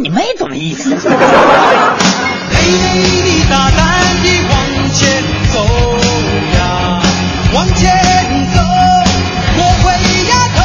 [0.00, 0.90] 你没懂的意思。
[0.90, 1.08] 妹妹
[3.24, 3.78] 你大胆
[4.22, 4.54] 的往
[4.94, 5.56] 前走
[6.54, 6.58] 呀
[7.54, 7.82] 往前
[8.54, 8.56] 走
[9.56, 9.86] 莫回
[10.28, 10.58] 呀头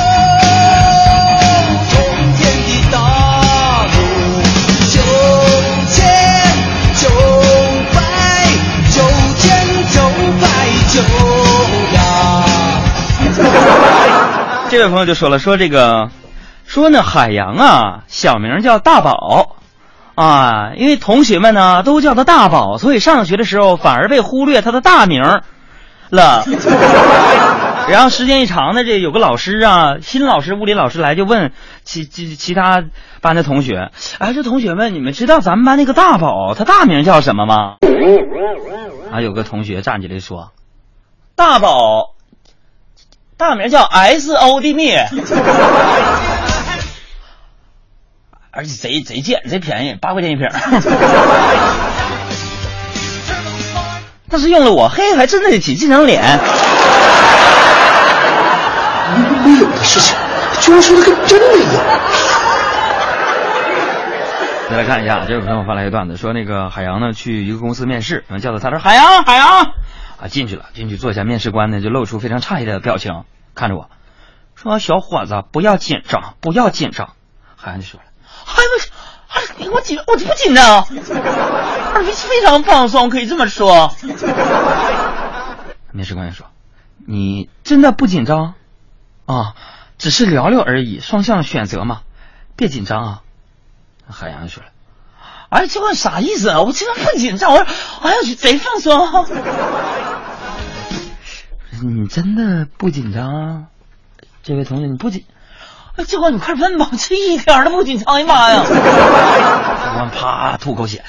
[1.90, 1.92] 从
[2.36, 2.96] 前的大
[3.86, 3.96] 路
[4.92, 4.96] 九
[5.90, 5.94] 千
[6.96, 7.02] 九
[7.94, 7.96] 百
[8.92, 8.96] 九
[9.40, 9.42] 千
[9.92, 9.96] 九
[10.42, 10.44] 百
[10.90, 10.96] 九
[11.96, 11.98] 呀
[14.70, 16.10] 这位朋友就说了说这个
[16.74, 19.58] 说呢海洋啊，小名叫大宝，
[20.16, 25.22] 啊，因为同学们呢都叫他大宝，所以上学的时候反而被忽略他的大名
[26.10, 26.44] 了。
[27.88, 31.52] 然后时间一长呢，这有个老师啊，新老师物理老师来就问
[31.84, 32.84] 其其其他
[33.22, 37.76] 班的同学，哎，这同学们，你们知道咱们班那个大宝他大名叫什么吗？
[39.12, 40.50] 啊，有个同学站起来说，
[41.36, 42.14] 大宝。
[43.36, 45.06] 大名叫 S O 的灭，
[48.56, 50.48] 而且贼贼贱，贼便宜，八块钱一瓶。
[54.30, 56.22] 但是用了我，嘿，还真的起这张脸。
[59.44, 60.16] 没有的事情，
[60.62, 61.84] 居然说的跟真的一样。
[64.70, 69.48] 再来看一下，这位朋友发来一个段子，说那个海洋呢去一个公司面试，然后叫到他说海洋，海洋。
[70.22, 73.24] 啊，进去了，进去坐下，面试官呢就露出非常诧异的表情，
[73.56, 73.90] 看着我，
[74.56, 77.10] 说：“小伙子，不要紧张，不要紧张。”
[77.58, 78.04] 海洋就说了
[78.46, 80.86] ：“哎不，哎我紧，我不紧张，
[81.94, 83.96] 二逼非常放松，可以这么说。”
[85.92, 86.48] 面试官说
[87.08, 88.56] ：“你真的不紧张？
[89.26, 89.56] 啊，
[89.98, 92.02] 只是聊聊而已，双向选择嘛，
[92.56, 93.22] 别紧张啊。”
[94.10, 94.70] 海洋说了。
[95.50, 96.62] 哎，这问啥意思啊？
[96.62, 97.68] 我这个不紧张，我说，
[98.02, 99.26] 哎呀，贼放松。
[101.84, 103.64] 你真的不紧张啊？
[104.42, 105.26] 这位同学，你不紧？
[105.96, 108.64] 哎，教官，你快问吧，这一点都不紧张，哎呀妈呀！
[108.64, 111.04] 教官啪吐口血，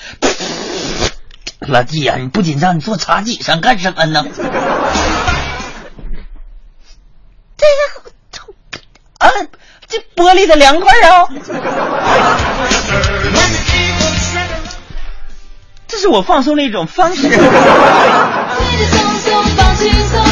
[1.60, 4.22] 老弟呀，你不紧张，你坐茶几上干什么呢？
[7.56, 8.42] 这个，
[9.18, 9.30] 啊，
[9.88, 11.28] 这玻璃的凉快啊！
[15.88, 17.26] 这是我放松的一种方式。
[19.56, 20.22] 放轻松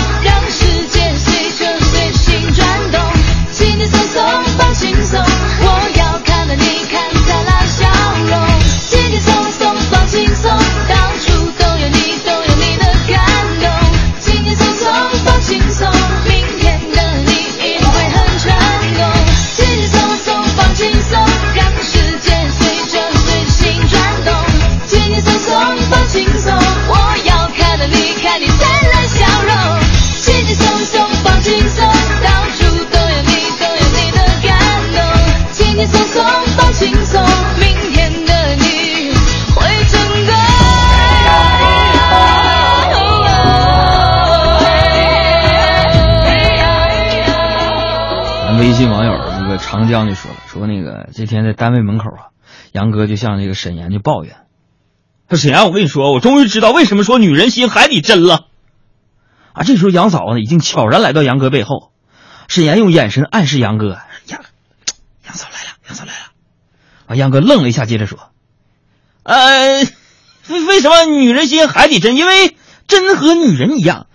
[49.93, 52.33] 江就说了，说那个这天在单位门口啊，
[52.73, 54.37] 杨哥就向这个沈岩就抱怨，
[55.29, 58.47] 说沈岩，我跟你说，我终于知道为什么说女人心海底针了。
[59.53, 61.93] 啊，这时候杨嫂呢已经悄然来到杨哥背后，
[62.49, 64.43] 沈岩用眼神暗示杨哥，杨
[65.27, 66.33] 杨嫂来了，杨嫂来了。
[67.09, 68.31] 啊，杨哥愣了一下，接着说，
[69.25, 69.85] 呃，
[70.49, 72.17] 为为什么女人心海底针？
[72.17, 72.57] 因为
[72.89, 74.07] 针和女人一样。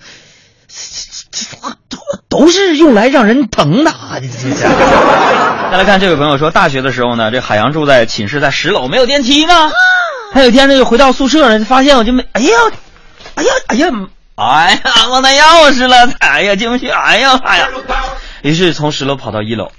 [2.30, 3.92] 都 都是用来让人疼的。
[5.72, 9.54] 再来看这位朋友说，大学的时候呢，这海洋住在寝室在十楼，没有电梯呢。
[10.34, 12.50] 他有一天呢，就回到宿舍了，发现我就没，哎呀，
[13.36, 13.88] 哎呀，哎呀，
[14.36, 17.68] 哎呀，忘带钥匙了，哎呀，进不去，哎呀，哎呀。
[18.44, 19.72] 于是从十楼跑到一楼，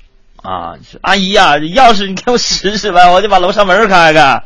[0.42, 4.42] 啊，阿姨呀，钥匙你给我使使呗，我就把楼上门开开。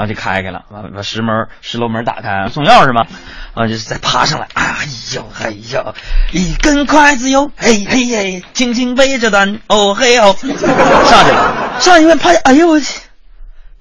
[0.00, 3.06] 然后就开开了，把把石门石楼门打开，送钥匙嘛，
[3.52, 5.94] 啊，就是再爬上来，哎呦哎呦，
[6.32, 13.02] 一根筷子哟，嘿嘿嘿，轻轻背着蛋，哦嘿哦，上去了，上去一看，发现，哎呦我去，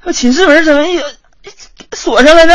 [0.04, 1.02] 我寝室门怎么有
[1.94, 2.54] 锁上了呢？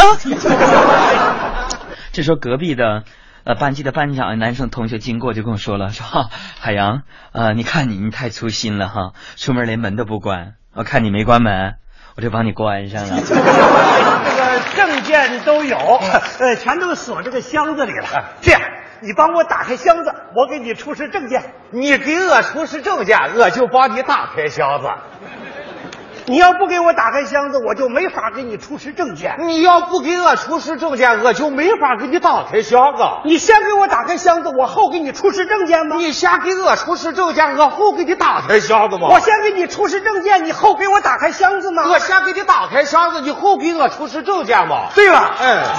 [2.12, 3.04] 这时候隔壁的
[3.44, 6.28] 呃班级的班长男生同学经过就跟我说了，说
[6.60, 7.00] 海洋，
[7.32, 11.76] 呃，你看你你太粗心了哈，出门连门都不关，我看你没关门。
[12.16, 13.20] 我就帮你关上了。
[13.26, 15.76] 这个证件都有，
[16.38, 18.06] 呃，全都锁这个箱子里了。
[18.40, 18.60] 这样，
[19.00, 21.42] 你帮我打开箱子，我给你出示证件。
[21.70, 24.88] 你给我出示证件，我就帮你打开箱子。
[26.26, 29.36] 你要不给我打开箱子，我就没法给你出示证件。
[29.46, 33.02] 你要不给我出示证件，我就没法给你打开箱子。
[33.26, 35.96] 你先给我打开箱子，我后给你出示证件吗？
[35.98, 39.08] 你先给我出示证件，我后给你打开箱子吗？
[39.10, 41.82] 我先给你出示证件，你后给我打开箱子吗？
[41.90, 44.86] 我先给你打开箱子，你后给我出示证件吗？
[44.94, 45.62] 对了，哎。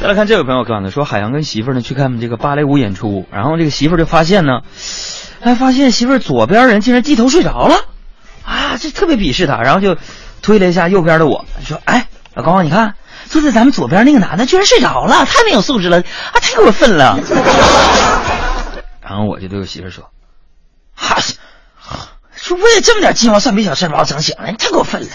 [0.00, 4.60] 再来看这位朋友刚才说，海洋跟媳妇呢去看这个芭蕾舞演出，然后这个媳妇就发现呢。
[5.42, 7.76] 哎，发现媳妇儿左边人竟然低头睡着了，
[8.44, 9.96] 啊，这特别鄙视他，然后就
[10.42, 12.94] 推了一下右边的我说：“哎，老高，你看
[13.26, 17.18] 坐在咱们左边那个男的居然睡着了，太没有素质了，啊，太过分了。
[19.00, 20.10] ”然后我就对我媳妇说
[20.94, 21.16] 哈，
[22.34, 25.08] 说为了这么点鸡毛蒜皮小事把我整醒了，你太过分了。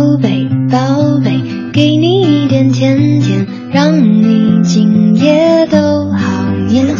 [0.00, 1.42] 宝贝，宝贝，
[1.74, 6.96] 给你一点甜甜，让你今夜都好眠。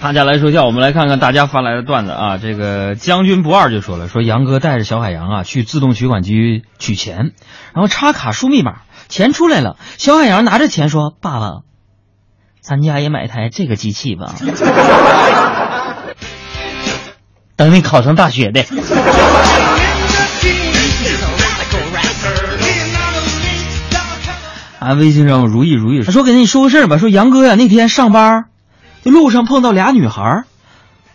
[0.00, 2.38] 大家来说笑，我们来看看大家发来的段子啊。
[2.38, 7.32] 这个将军不二就说了，说杨哥带着小海洋啊去自动取款机取钱，
[7.74, 8.76] 然后插卡输密码，
[9.10, 11.48] 钱出来了，小海洋拿着钱说：“爸爸，
[12.62, 14.36] 咱家也买台这个机器吧，
[17.56, 18.64] 等你考上大学的。”
[24.80, 28.46] 啊，微信上如意如意，他说给你说个事儿吧，说杨哥呀、那天上班，
[29.02, 30.46] 就路上碰到俩女孩儿，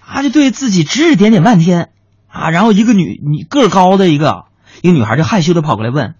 [0.05, 1.89] 啊，就对自己指指点点半天，
[2.27, 4.45] 啊，然后一个女你个儿高的一个
[4.83, 6.13] 一个女孩就害羞的跑过来问，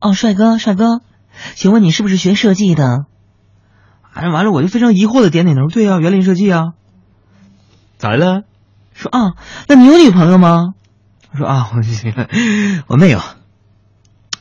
[0.00, 1.00] 哦，帅哥帅哥，
[1.56, 3.06] 请问你是不是学设计的？
[4.12, 6.74] 啊，完了我就非常疑惑的点点头，对呀、园林设计啊。
[7.98, 8.42] 咋的了？
[8.94, 9.32] 说啊，
[9.66, 10.74] 那你有女朋友吗？
[11.32, 11.82] 我说啊，我
[12.86, 13.18] 我没有。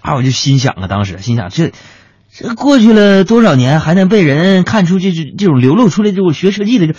[0.01, 1.73] 啊，我就心想啊，当时心想这
[2.33, 6.95] 这过去了多少年，还能被人看出这这这种流露出来这种学设计的这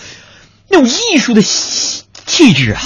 [0.69, 2.79] 那种艺术的气质啊！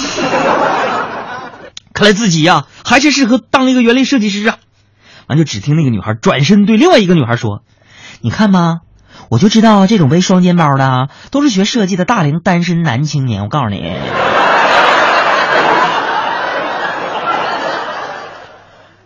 [1.92, 4.56] 看来自己呀、还是适合当一个园林设计师啊！
[5.26, 7.62] 完就只听那个女孩转身对另外一个女孩说
[8.22, 8.78] ：“你看吧，
[9.28, 13.42] 我就知道这种背双肩包的都是学设计的大龄单身男青年。
[13.42, 13.78] 我告诉你。”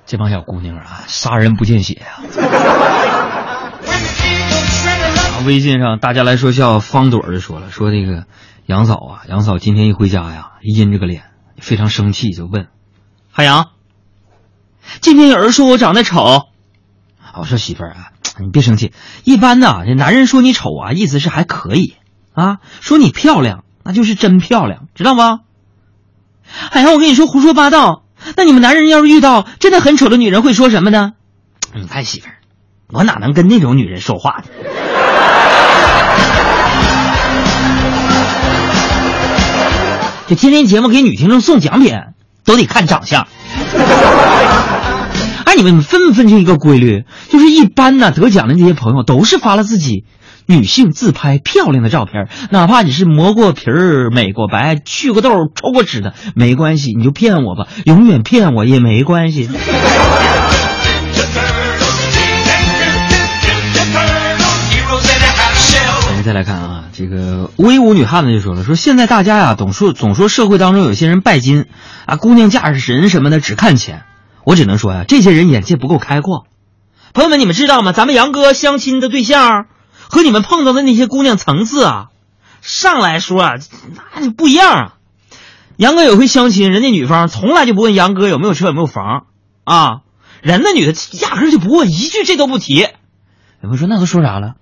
[0.06, 2.22] 这帮小姑娘啊，杀人不见血啊！
[5.42, 8.26] 啊微信上大家来说笑，方朵儿就说了，说那个
[8.66, 11.24] 杨嫂啊，杨嫂今天一回家呀，一阴着个脸，
[11.58, 12.68] 非常生气，就问
[13.32, 13.70] 海洋
[15.02, 16.22] ：“今天有人说我长得丑。”
[17.18, 18.92] 啊我说媳妇儿啊，你别生气，
[19.24, 21.96] 一般呢，这男人说你丑啊，意思是还可以
[22.34, 25.40] 啊，说你漂亮，那就是真漂亮，知道吗？
[26.44, 28.04] 海洋，我跟你说胡说八道。
[28.36, 31.14] 那你们男人要是遇到真的很丑的女人，会说什么呢？
[31.74, 32.36] 你看媳妇儿，
[32.92, 34.44] 我哪能跟那种女人说话呢？
[40.28, 41.98] 这天天节目给女听众送奖品，
[42.44, 43.26] 都得看长相。
[45.44, 47.04] 哎，你们分不分清一个规律？
[47.30, 50.04] 就是一般呢，得奖的那些朋友都是发了自己
[50.46, 59.48] 女性自拍漂亮的照片，哪怕你是磨过皮儿、美过白、去过痘、抽过脂的，没关系，你就骗我吧，永远骗我也没关系。
[66.22, 71.66] 再来看啊，这个威武女汉子就说了，说现在大家呀，总说总说社会当中有些人拜金
[72.06, 74.04] 啊，姑娘嫁人什么的只看钱，
[74.44, 76.46] 我只能说呀、这些人眼界不够开阔。
[77.12, 77.92] 朋友们，你们知道吗？
[77.92, 79.66] 咱们杨哥相亲的对象
[80.08, 82.06] 和你们碰到的那些姑娘层次啊，
[82.60, 83.52] 上来说啊，
[84.14, 84.94] 那就不一样啊。
[85.76, 89.26] 杨哥有回相亲，人家女方从来就不问杨哥有没有车有没有房
[89.64, 90.00] 啊，
[90.40, 92.76] 人那女的压根就不问，一句这都不提。
[92.76, 92.88] 有
[93.62, 94.54] 朋友说那都说啥了？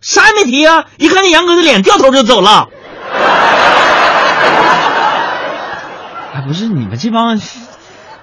[0.00, 0.86] 啥也没提啊！
[0.98, 2.68] 一看见杨哥的脸，掉头就走了。
[6.34, 7.40] 哎，不是你们这帮玩意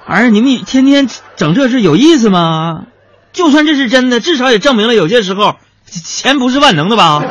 [0.07, 2.83] 儿，你们天天整这事有意思吗？
[3.33, 7.21] 就算这是真的，至少也证明了有些时候钱不是万能的吧？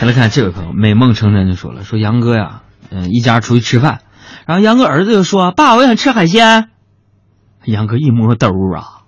[0.00, 2.60] 再 来看这位朋友，美梦成真就说了，说杨哥呀，
[2.90, 4.00] 嗯，一家出去吃饭，
[4.46, 6.68] 然后杨哥儿子就说：“爸，我想吃海鲜。”
[7.64, 9.03] 杨哥一摸兜啊，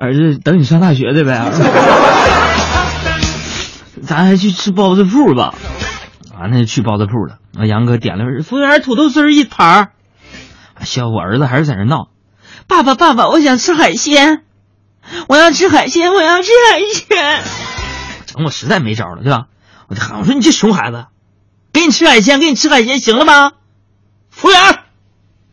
[0.00, 1.44] 儿子，等你上大学的呗，
[4.02, 5.54] 咱还去吃包子铺吧。
[6.34, 7.36] 啊，那就去包子铺了。
[7.58, 9.88] 啊，杨哥点了服务员土豆丝一盘儿。
[10.82, 12.08] 小我儿子还是在那闹，
[12.66, 14.42] 爸爸爸爸，我想吃海鲜，
[15.28, 17.42] 我要吃海鲜，我要吃海鲜。
[18.24, 19.48] 整我实在没招了，对吧？
[19.88, 21.08] 我就喊我说你这熊孩子，
[21.74, 23.52] 给你吃海鲜，给你吃海鲜，行了吗？
[24.30, 24.78] 服务员，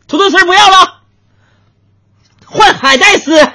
[0.06, 1.02] 土豆丝不要了，
[2.46, 3.46] 换海带丝。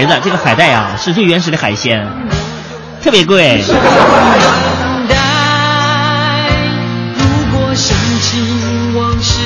[0.00, 2.08] 孩子，这个海带啊是最原始的海鲜，
[3.02, 3.62] 特别贵。
[7.18, 8.40] 如果想起
[8.96, 9.42] 往事，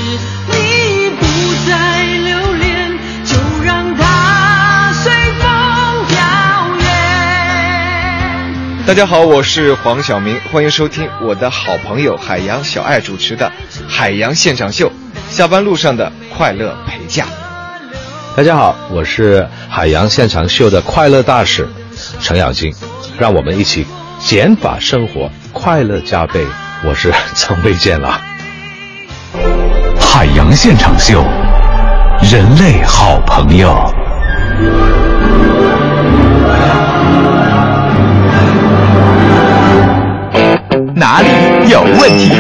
[0.47, 1.27] 你不
[1.69, 6.23] 再留恋，就让它随风飘。
[8.87, 13.51] 大家好，我是黄晓明，欢迎收听我的好朋友海洋小爱主持的
[13.89, 14.89] 《海洋现场秀》，
[15.37, 17.27] 下班路上的快乐陪驾。
[18.37, 21.69] 大家好，我是海洋现场秀的快乐大使
[22.21, 22.75] 程咬金，
[23.17, 23.87] 让我们一起
[24.19, 26.45] 减法生活，快乐加倍。
[26.85, 28.21] 我是曾未见了。
[30.01, 31.23] 海洋现场秀，
[32.23, 33.73] 人类好朋友。
[40.97, 41.29] 哪里
[41.71, 42.33] 有问题？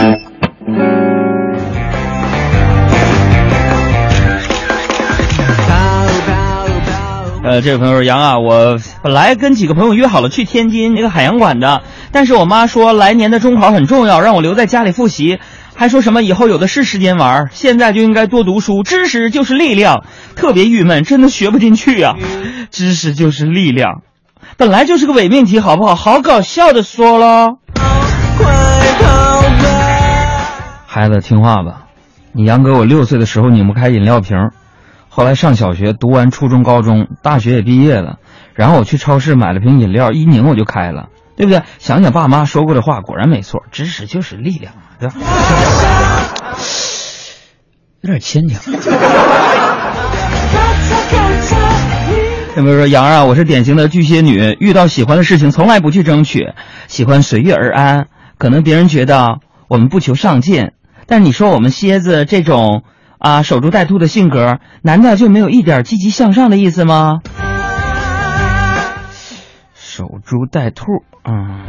[7.54, 15.38] 呃，这位朋友说杨啊，我本来跟几个朋友约好了去天津那个海洋馆的，但是我妈说来年的中考很重要，让我留在家里复习，
[15.76, 22.16] 还说什么以后有的是时间玩，现在就应该多读书，知识就是力量，特别郁闷，真的学不进去啊、
[22.72, 24.02] 知识就是力量，
[24.56, 25.94] 本来就是个伪命题，好不好？
[25.94, 27.58] 好搞笑的说了。
[30.88, 31.84] 孩子听话吧，
[32.32, 34.52] 你杨哥我六岁的时候拧不开饮料瓶儿，
[35.16, 38.18] 后来上小学，读完初中、高中，大学也毕业了，
[38.52, 41.62] 然后我去超市买了瓶饮料，一拧我就开了，对不对？
[41.78, 45.14] 想想爸妈说过的话，果然没错，知识就是力量啊，对吧？
[48.02, 48.74] 有点牵强。
[52.56, 53.24] 有没有说杨啊？
[53.24, 56.52] 我是典型的巨蟹女，遇到喜欢的事情从来不去争取，
[56.88, 58.08] 喜欢随遇而安。
[58.36, 59.38] 可能别人觉得
[59.68, 60.72] 我们不求上进，
[61.06, 62.82] 但你说我们蝎子这种
[63.24, 67.20] 啊守株待兔的性格，难道就没有一点积极向上的意思吗？
[69.74, 70.84] 守株待兔，
[71.24, 71.62] 嗯，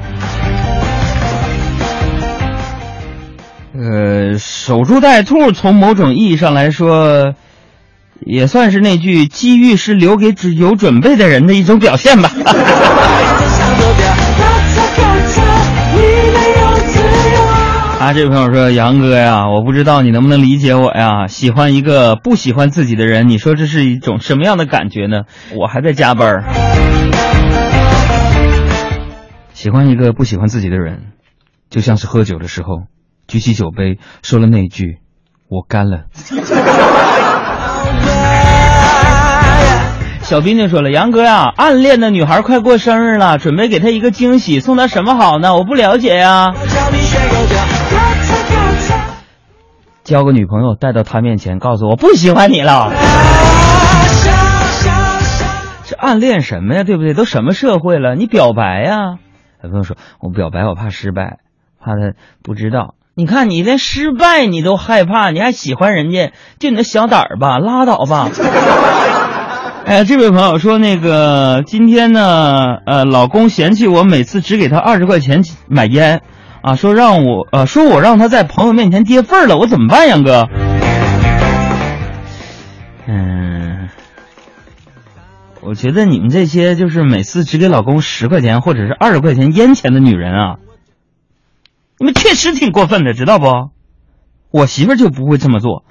[3.73, 7.35] 呃，守株待兔，从某种意义上来说，
[8.19, 12.29] 也算是那句“机遇是留给只有准备的人”的一种表现吧。
[18.05, 21.25] 啊，这位朋友说：“杨哥呀，我不知道你能不能理解我呀？
[21.25, 25.23] 喜欢一个不喜欢自己的人，你说这是一种什么样的感觉呢？
[25.59, 26.43] 我还在加班儿。
[29.55, 31.13] 喜欢一个不喜欢自己的人，
[31.71, 32.83] 就像是喝酒的时候，
[33.27, 34.99] 举起酒杯说了那句
[35.49, 36.03] ‘我干了’。”
[40.21, 45.55] 小兵就说了：“杨哥呀，暗恋的女孩快过生日了，准备给她一个惊喜，送她什么好呢？
[45.55, 46.53] 我不了解呀。
[50.05, 52.93] 交个女朋友带到他面前，告诉我不喜欢你了。
[55.83, 56.83] 这暗恋什么呀？
[56.83, 57.15] 对不对？
[57.15, 58.13] 都什么社会了？
[58.13, 59.17] 你表白呀？
[59.63, 61.39] 有朋友说，我表白我怕失败，
[61.83, 62.93] 怕他不知道。
[63.15, 66.33] 你看你连失败你都害怕，你还喜欢人家？
[66.59, 68.29] 就你那小胆儿吧，拉倒吧。
[69.85, 76.21] 哎，这位朋友说，那个今天呢，呃，老公嫌弃我每次只给他二十块钱买烟，
[76.65, 80.47] 啊，说让我，呃，说我让他在朋友面前跌份儿了，我怎么办，杨哥？
[83.05, 83.89] 嗯，
[85.61, 90.55] 我觉得你们这些就是每次只给老公十块钱或者是二十块钱烟钱的女人啊，
[91.99, 93.45] 你们确实挺过分的，知道不？
[94.49, 95.83] 我媳妇就不会这么做。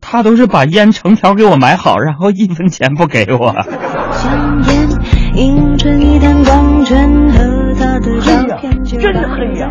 [0.00, 3.54] 她都是把烟成条给我买好，然后一分钱不给我。
[4.12, 4.88] 香烟
[5.34, 7.57] 映衬一滩光圈和
[8.00, 9.68] 的照片，就真的黑呀！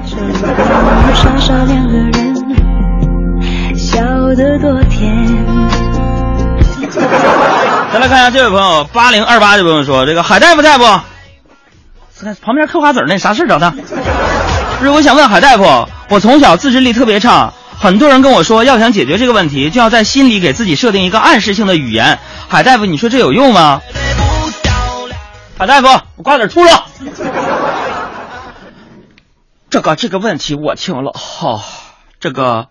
[1.14, 2.36] 傻傻两个人，
[3.78, 4.02] 笑
[4.36, 5.16] 得多甜。
[7.94, 10.84] 再来看一下这位朋友八零二八这位朋友说：“这个海大夫在不？
[12.42, 13.72] 旁边嗑瓜子儿那啥事找他？
[13.72, 22.18] 不是，我想问海大夫，我从小自制力特别差。”很多人跟我说，要想解决这个问题，就要在心里给自己设定一个暗示性的语言。
[22.48, 23.82] 海大夫，你说这有用吗？
[25.60, 26.86] 海大夫，我瓜子吐了。
[29.78, 31.64] 这个这个问题我听了，好、
[32.20, 32.70] 这个，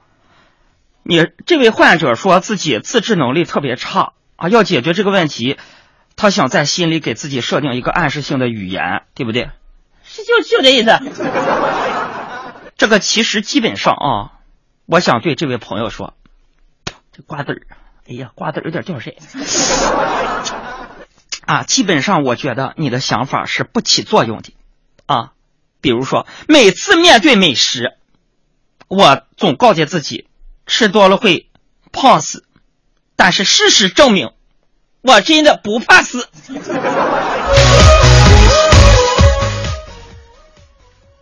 [1.04, 5.56] 你这位患者说自己自制能力特别差啊，要解决这个问题，
[6.16, 9.50] 他想在心里给自己设定一个暗示性的语言，对不对？
[10.02, 10.98] 是就就这意思。
[12.76, 14.32] 这个其实基本上啊。
[14.86, 16.14] 我想对这位朋友说，
[17.12, 17.62] 这瓜子儿，
[18.08, 19.12] 哎呀，瓜子儿有点掉色。
[21.46, 24.56] 啊，基本上我觉得你的想法是不起作用的，
[25.06, 25.30] 啊，
[25.86, 27.92] 比如说每次面对美食，
[28.88, 30.26] 我总告诫自己
[30.66, 31.48] 吃多了会
[31.92, 32.42] 胖死，
[33.14, 34.30] 但是事实证明，
[35.02, 36.26] 我真的不怕死。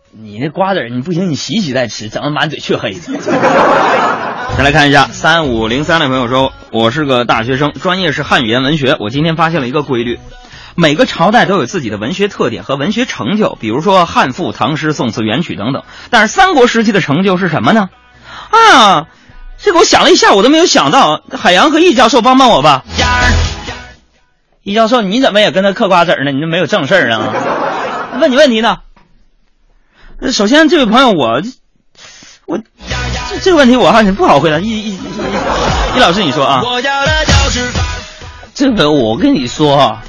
[0.09, 2.99] 你那瓜子，你不行，你洗洗再吃，整的满嘴黢黑的。
[4.57, 8.97] 再来看一下，三五零三的朋友说，我是个大学生，专业是汉语言文学。
[8.99, 10.19] 我今天发现了一个规律，
[10.75, 15.83] 每个朝代都有自己的文学特点和文学成就，比如说汉赋、唐诗、宋词、元曲等等。
[16.09, 17.89] 但是三国时期的成就是什么呢？
[18.51, 19.07] 啊，
[19.57, 21.21] 这个我想了一下，我都没有想到。
[21.31, 22.83] 海洋和易教授帮帮我吧。
[24.63, 26.31] 易教授，你怎么也跟他嗑瓜子儿呢？
[26.31, 27.33] 你这没有正事儿啊？
[28.19, 28.79] 问你问题呢？
[30.31, 31.41] 首先，这位朋友，我
[32.45, 34.59] 我这这个问题我还是不好回答。
[34.59, 36.61] 易易易老师，你说啊？
[38.53, 40.03] 这个我跟你说啊，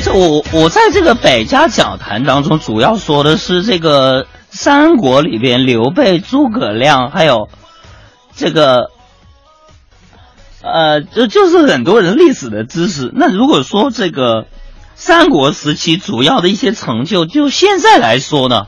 [0.00, 7.48] 这我我在这个百家讲坛当中，主要说的是这个三国里边刘备、诸葛亮，还有
[8.34, 8.90] 这个
[10.62, 13.10] 呃，就就是很多人历史的知识。
[13.14, 14.46] 那如果说这个
[14.94, 18.66] 三国时期主要的一些成就，就现在来说呢，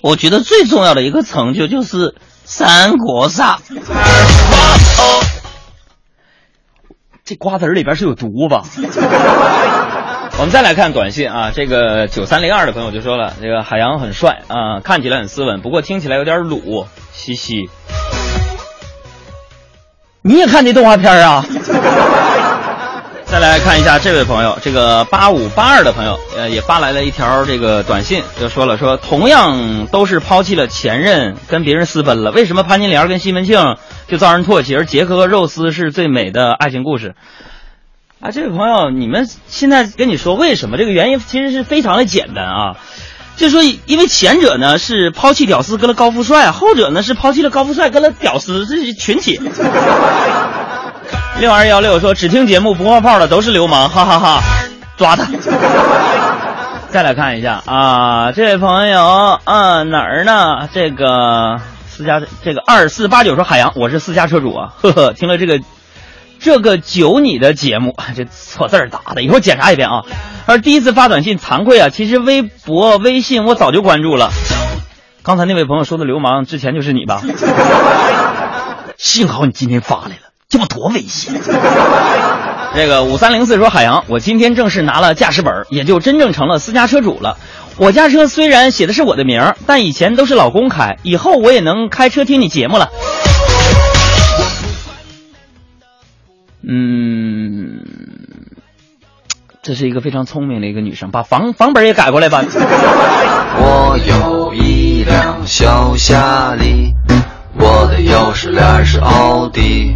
[0.00, 2.14] 我觉得最重要的一个成就就是
[2.44, 3.58] 三国杀。
[7.24, 8.62] 这瓜子儿里边是有毒吧？
[10.38, 17.70] 我们再来看短信啊，这个九三零二的朋友就说了，这个海洋很帅啊，看起来很斯文，不过听起来有点鲁，嘻嘻。
[20.22, 21.42] 你也看这动画片啊？
[23.24, 33.76] 再来看一下这位朋友，这个八五八二的朋友，呃，也发来了一条这个短信，就说了说，同样都是抛弃了前任，跟别人私奔了，为什么潘金莲跟西门庆
[34.06, 37.14] 就遭人唾弃，而杰克和肉丝是最美的爱情故事？
[38.26, 40.76] 啊，这位朋友，你们现在跟你说为什么？
[40.78, 42.76] 这个原因其实是非常的简单啊，
[43.36, 49.40] 就说因为前者呢是抛弃屌丝跟了高富帅，后者呢是抛弃了高富帅跟了屌丝，这是群体。
[51.38, 54.42] 六二幺六说只听节目不冒泡的都是流氓，哈哈哈
[54.96, 55.28] 抓他。
[56.90, 60.68] 再来看一下啊，这位朋友啊哪儿呢？
[60.72, 65.60] 这个私家这个二四八九说海洋，我是私家车主啊，呵呵，听了这个
[66.38, 70.02] 这个九你的节目， 这错字儿打的，一会儿检查一遍啊。
[70.46, 74.30] 而第一次发短信惭愧啊，其实微博、微信我早就关注了。
[75.22, 77.20] 刚才那位朋友说的流氓，之前就是你吧？
[78.96, 80.32] 幸好你今天发来了。
[80.48, 81.34] 这不多危险！
[82.76, 87.36] 这个五三零四说海洋，我今天正式拿了驾驶本，也就真正成了私家车主了。
[87.78, 92.90] 我家车虽然写的是我的名儿，但以前都是老公开，以后我也能开车听你节目了。
[96.68, 97.80] 嗯，
[99.62, 102.42] 这是一个非常聪明的一个女生，把房房本也改过来吧。
[103.58, 106.92] 我有一辆小夏利，
[107.54, 109.94] 我的钥匙链是奥迪。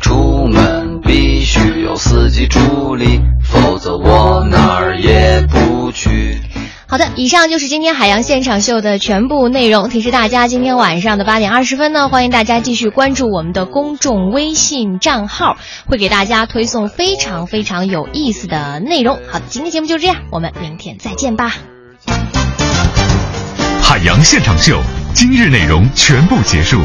[0.00, 6.40] 出门必须有司机助力，否则我哪儿也不去。
[6.92, 9.88] 好的，以上就是今天海洋现场秀的全部内容。
[9.88, 19.18] 提示大家，今天晚上的八点二十分呢，欢迎大家继续关注我们的公众微信账号，会给大家推送非常非常有意思的内容。
[19.30, 21.54] 好的，今天节目就这样，我们明天再见吧。
[23.82, 24.78] 海洋现场秀
[25.14, 26.78] 今日内容全部结束。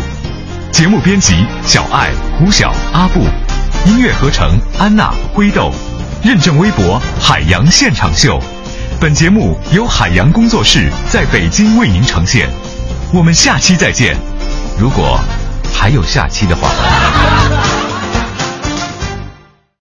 [0.72, 1.36] 节目编辑：
[1.66, 3.20] 小爱、胡晓、阿布，
[3.86, 5.70] 音乐合成：安娜、灰豆，
[6.24, 8.40] 认证微博：海洋现场秀。
[9.00, 12.50] 本节目由海洋工作室在北京为您呈现。
[13.14, 14.18] 我们下期再见，
[14.80, 15.20] 如果
[15.72, 17.77] 还有下期的话。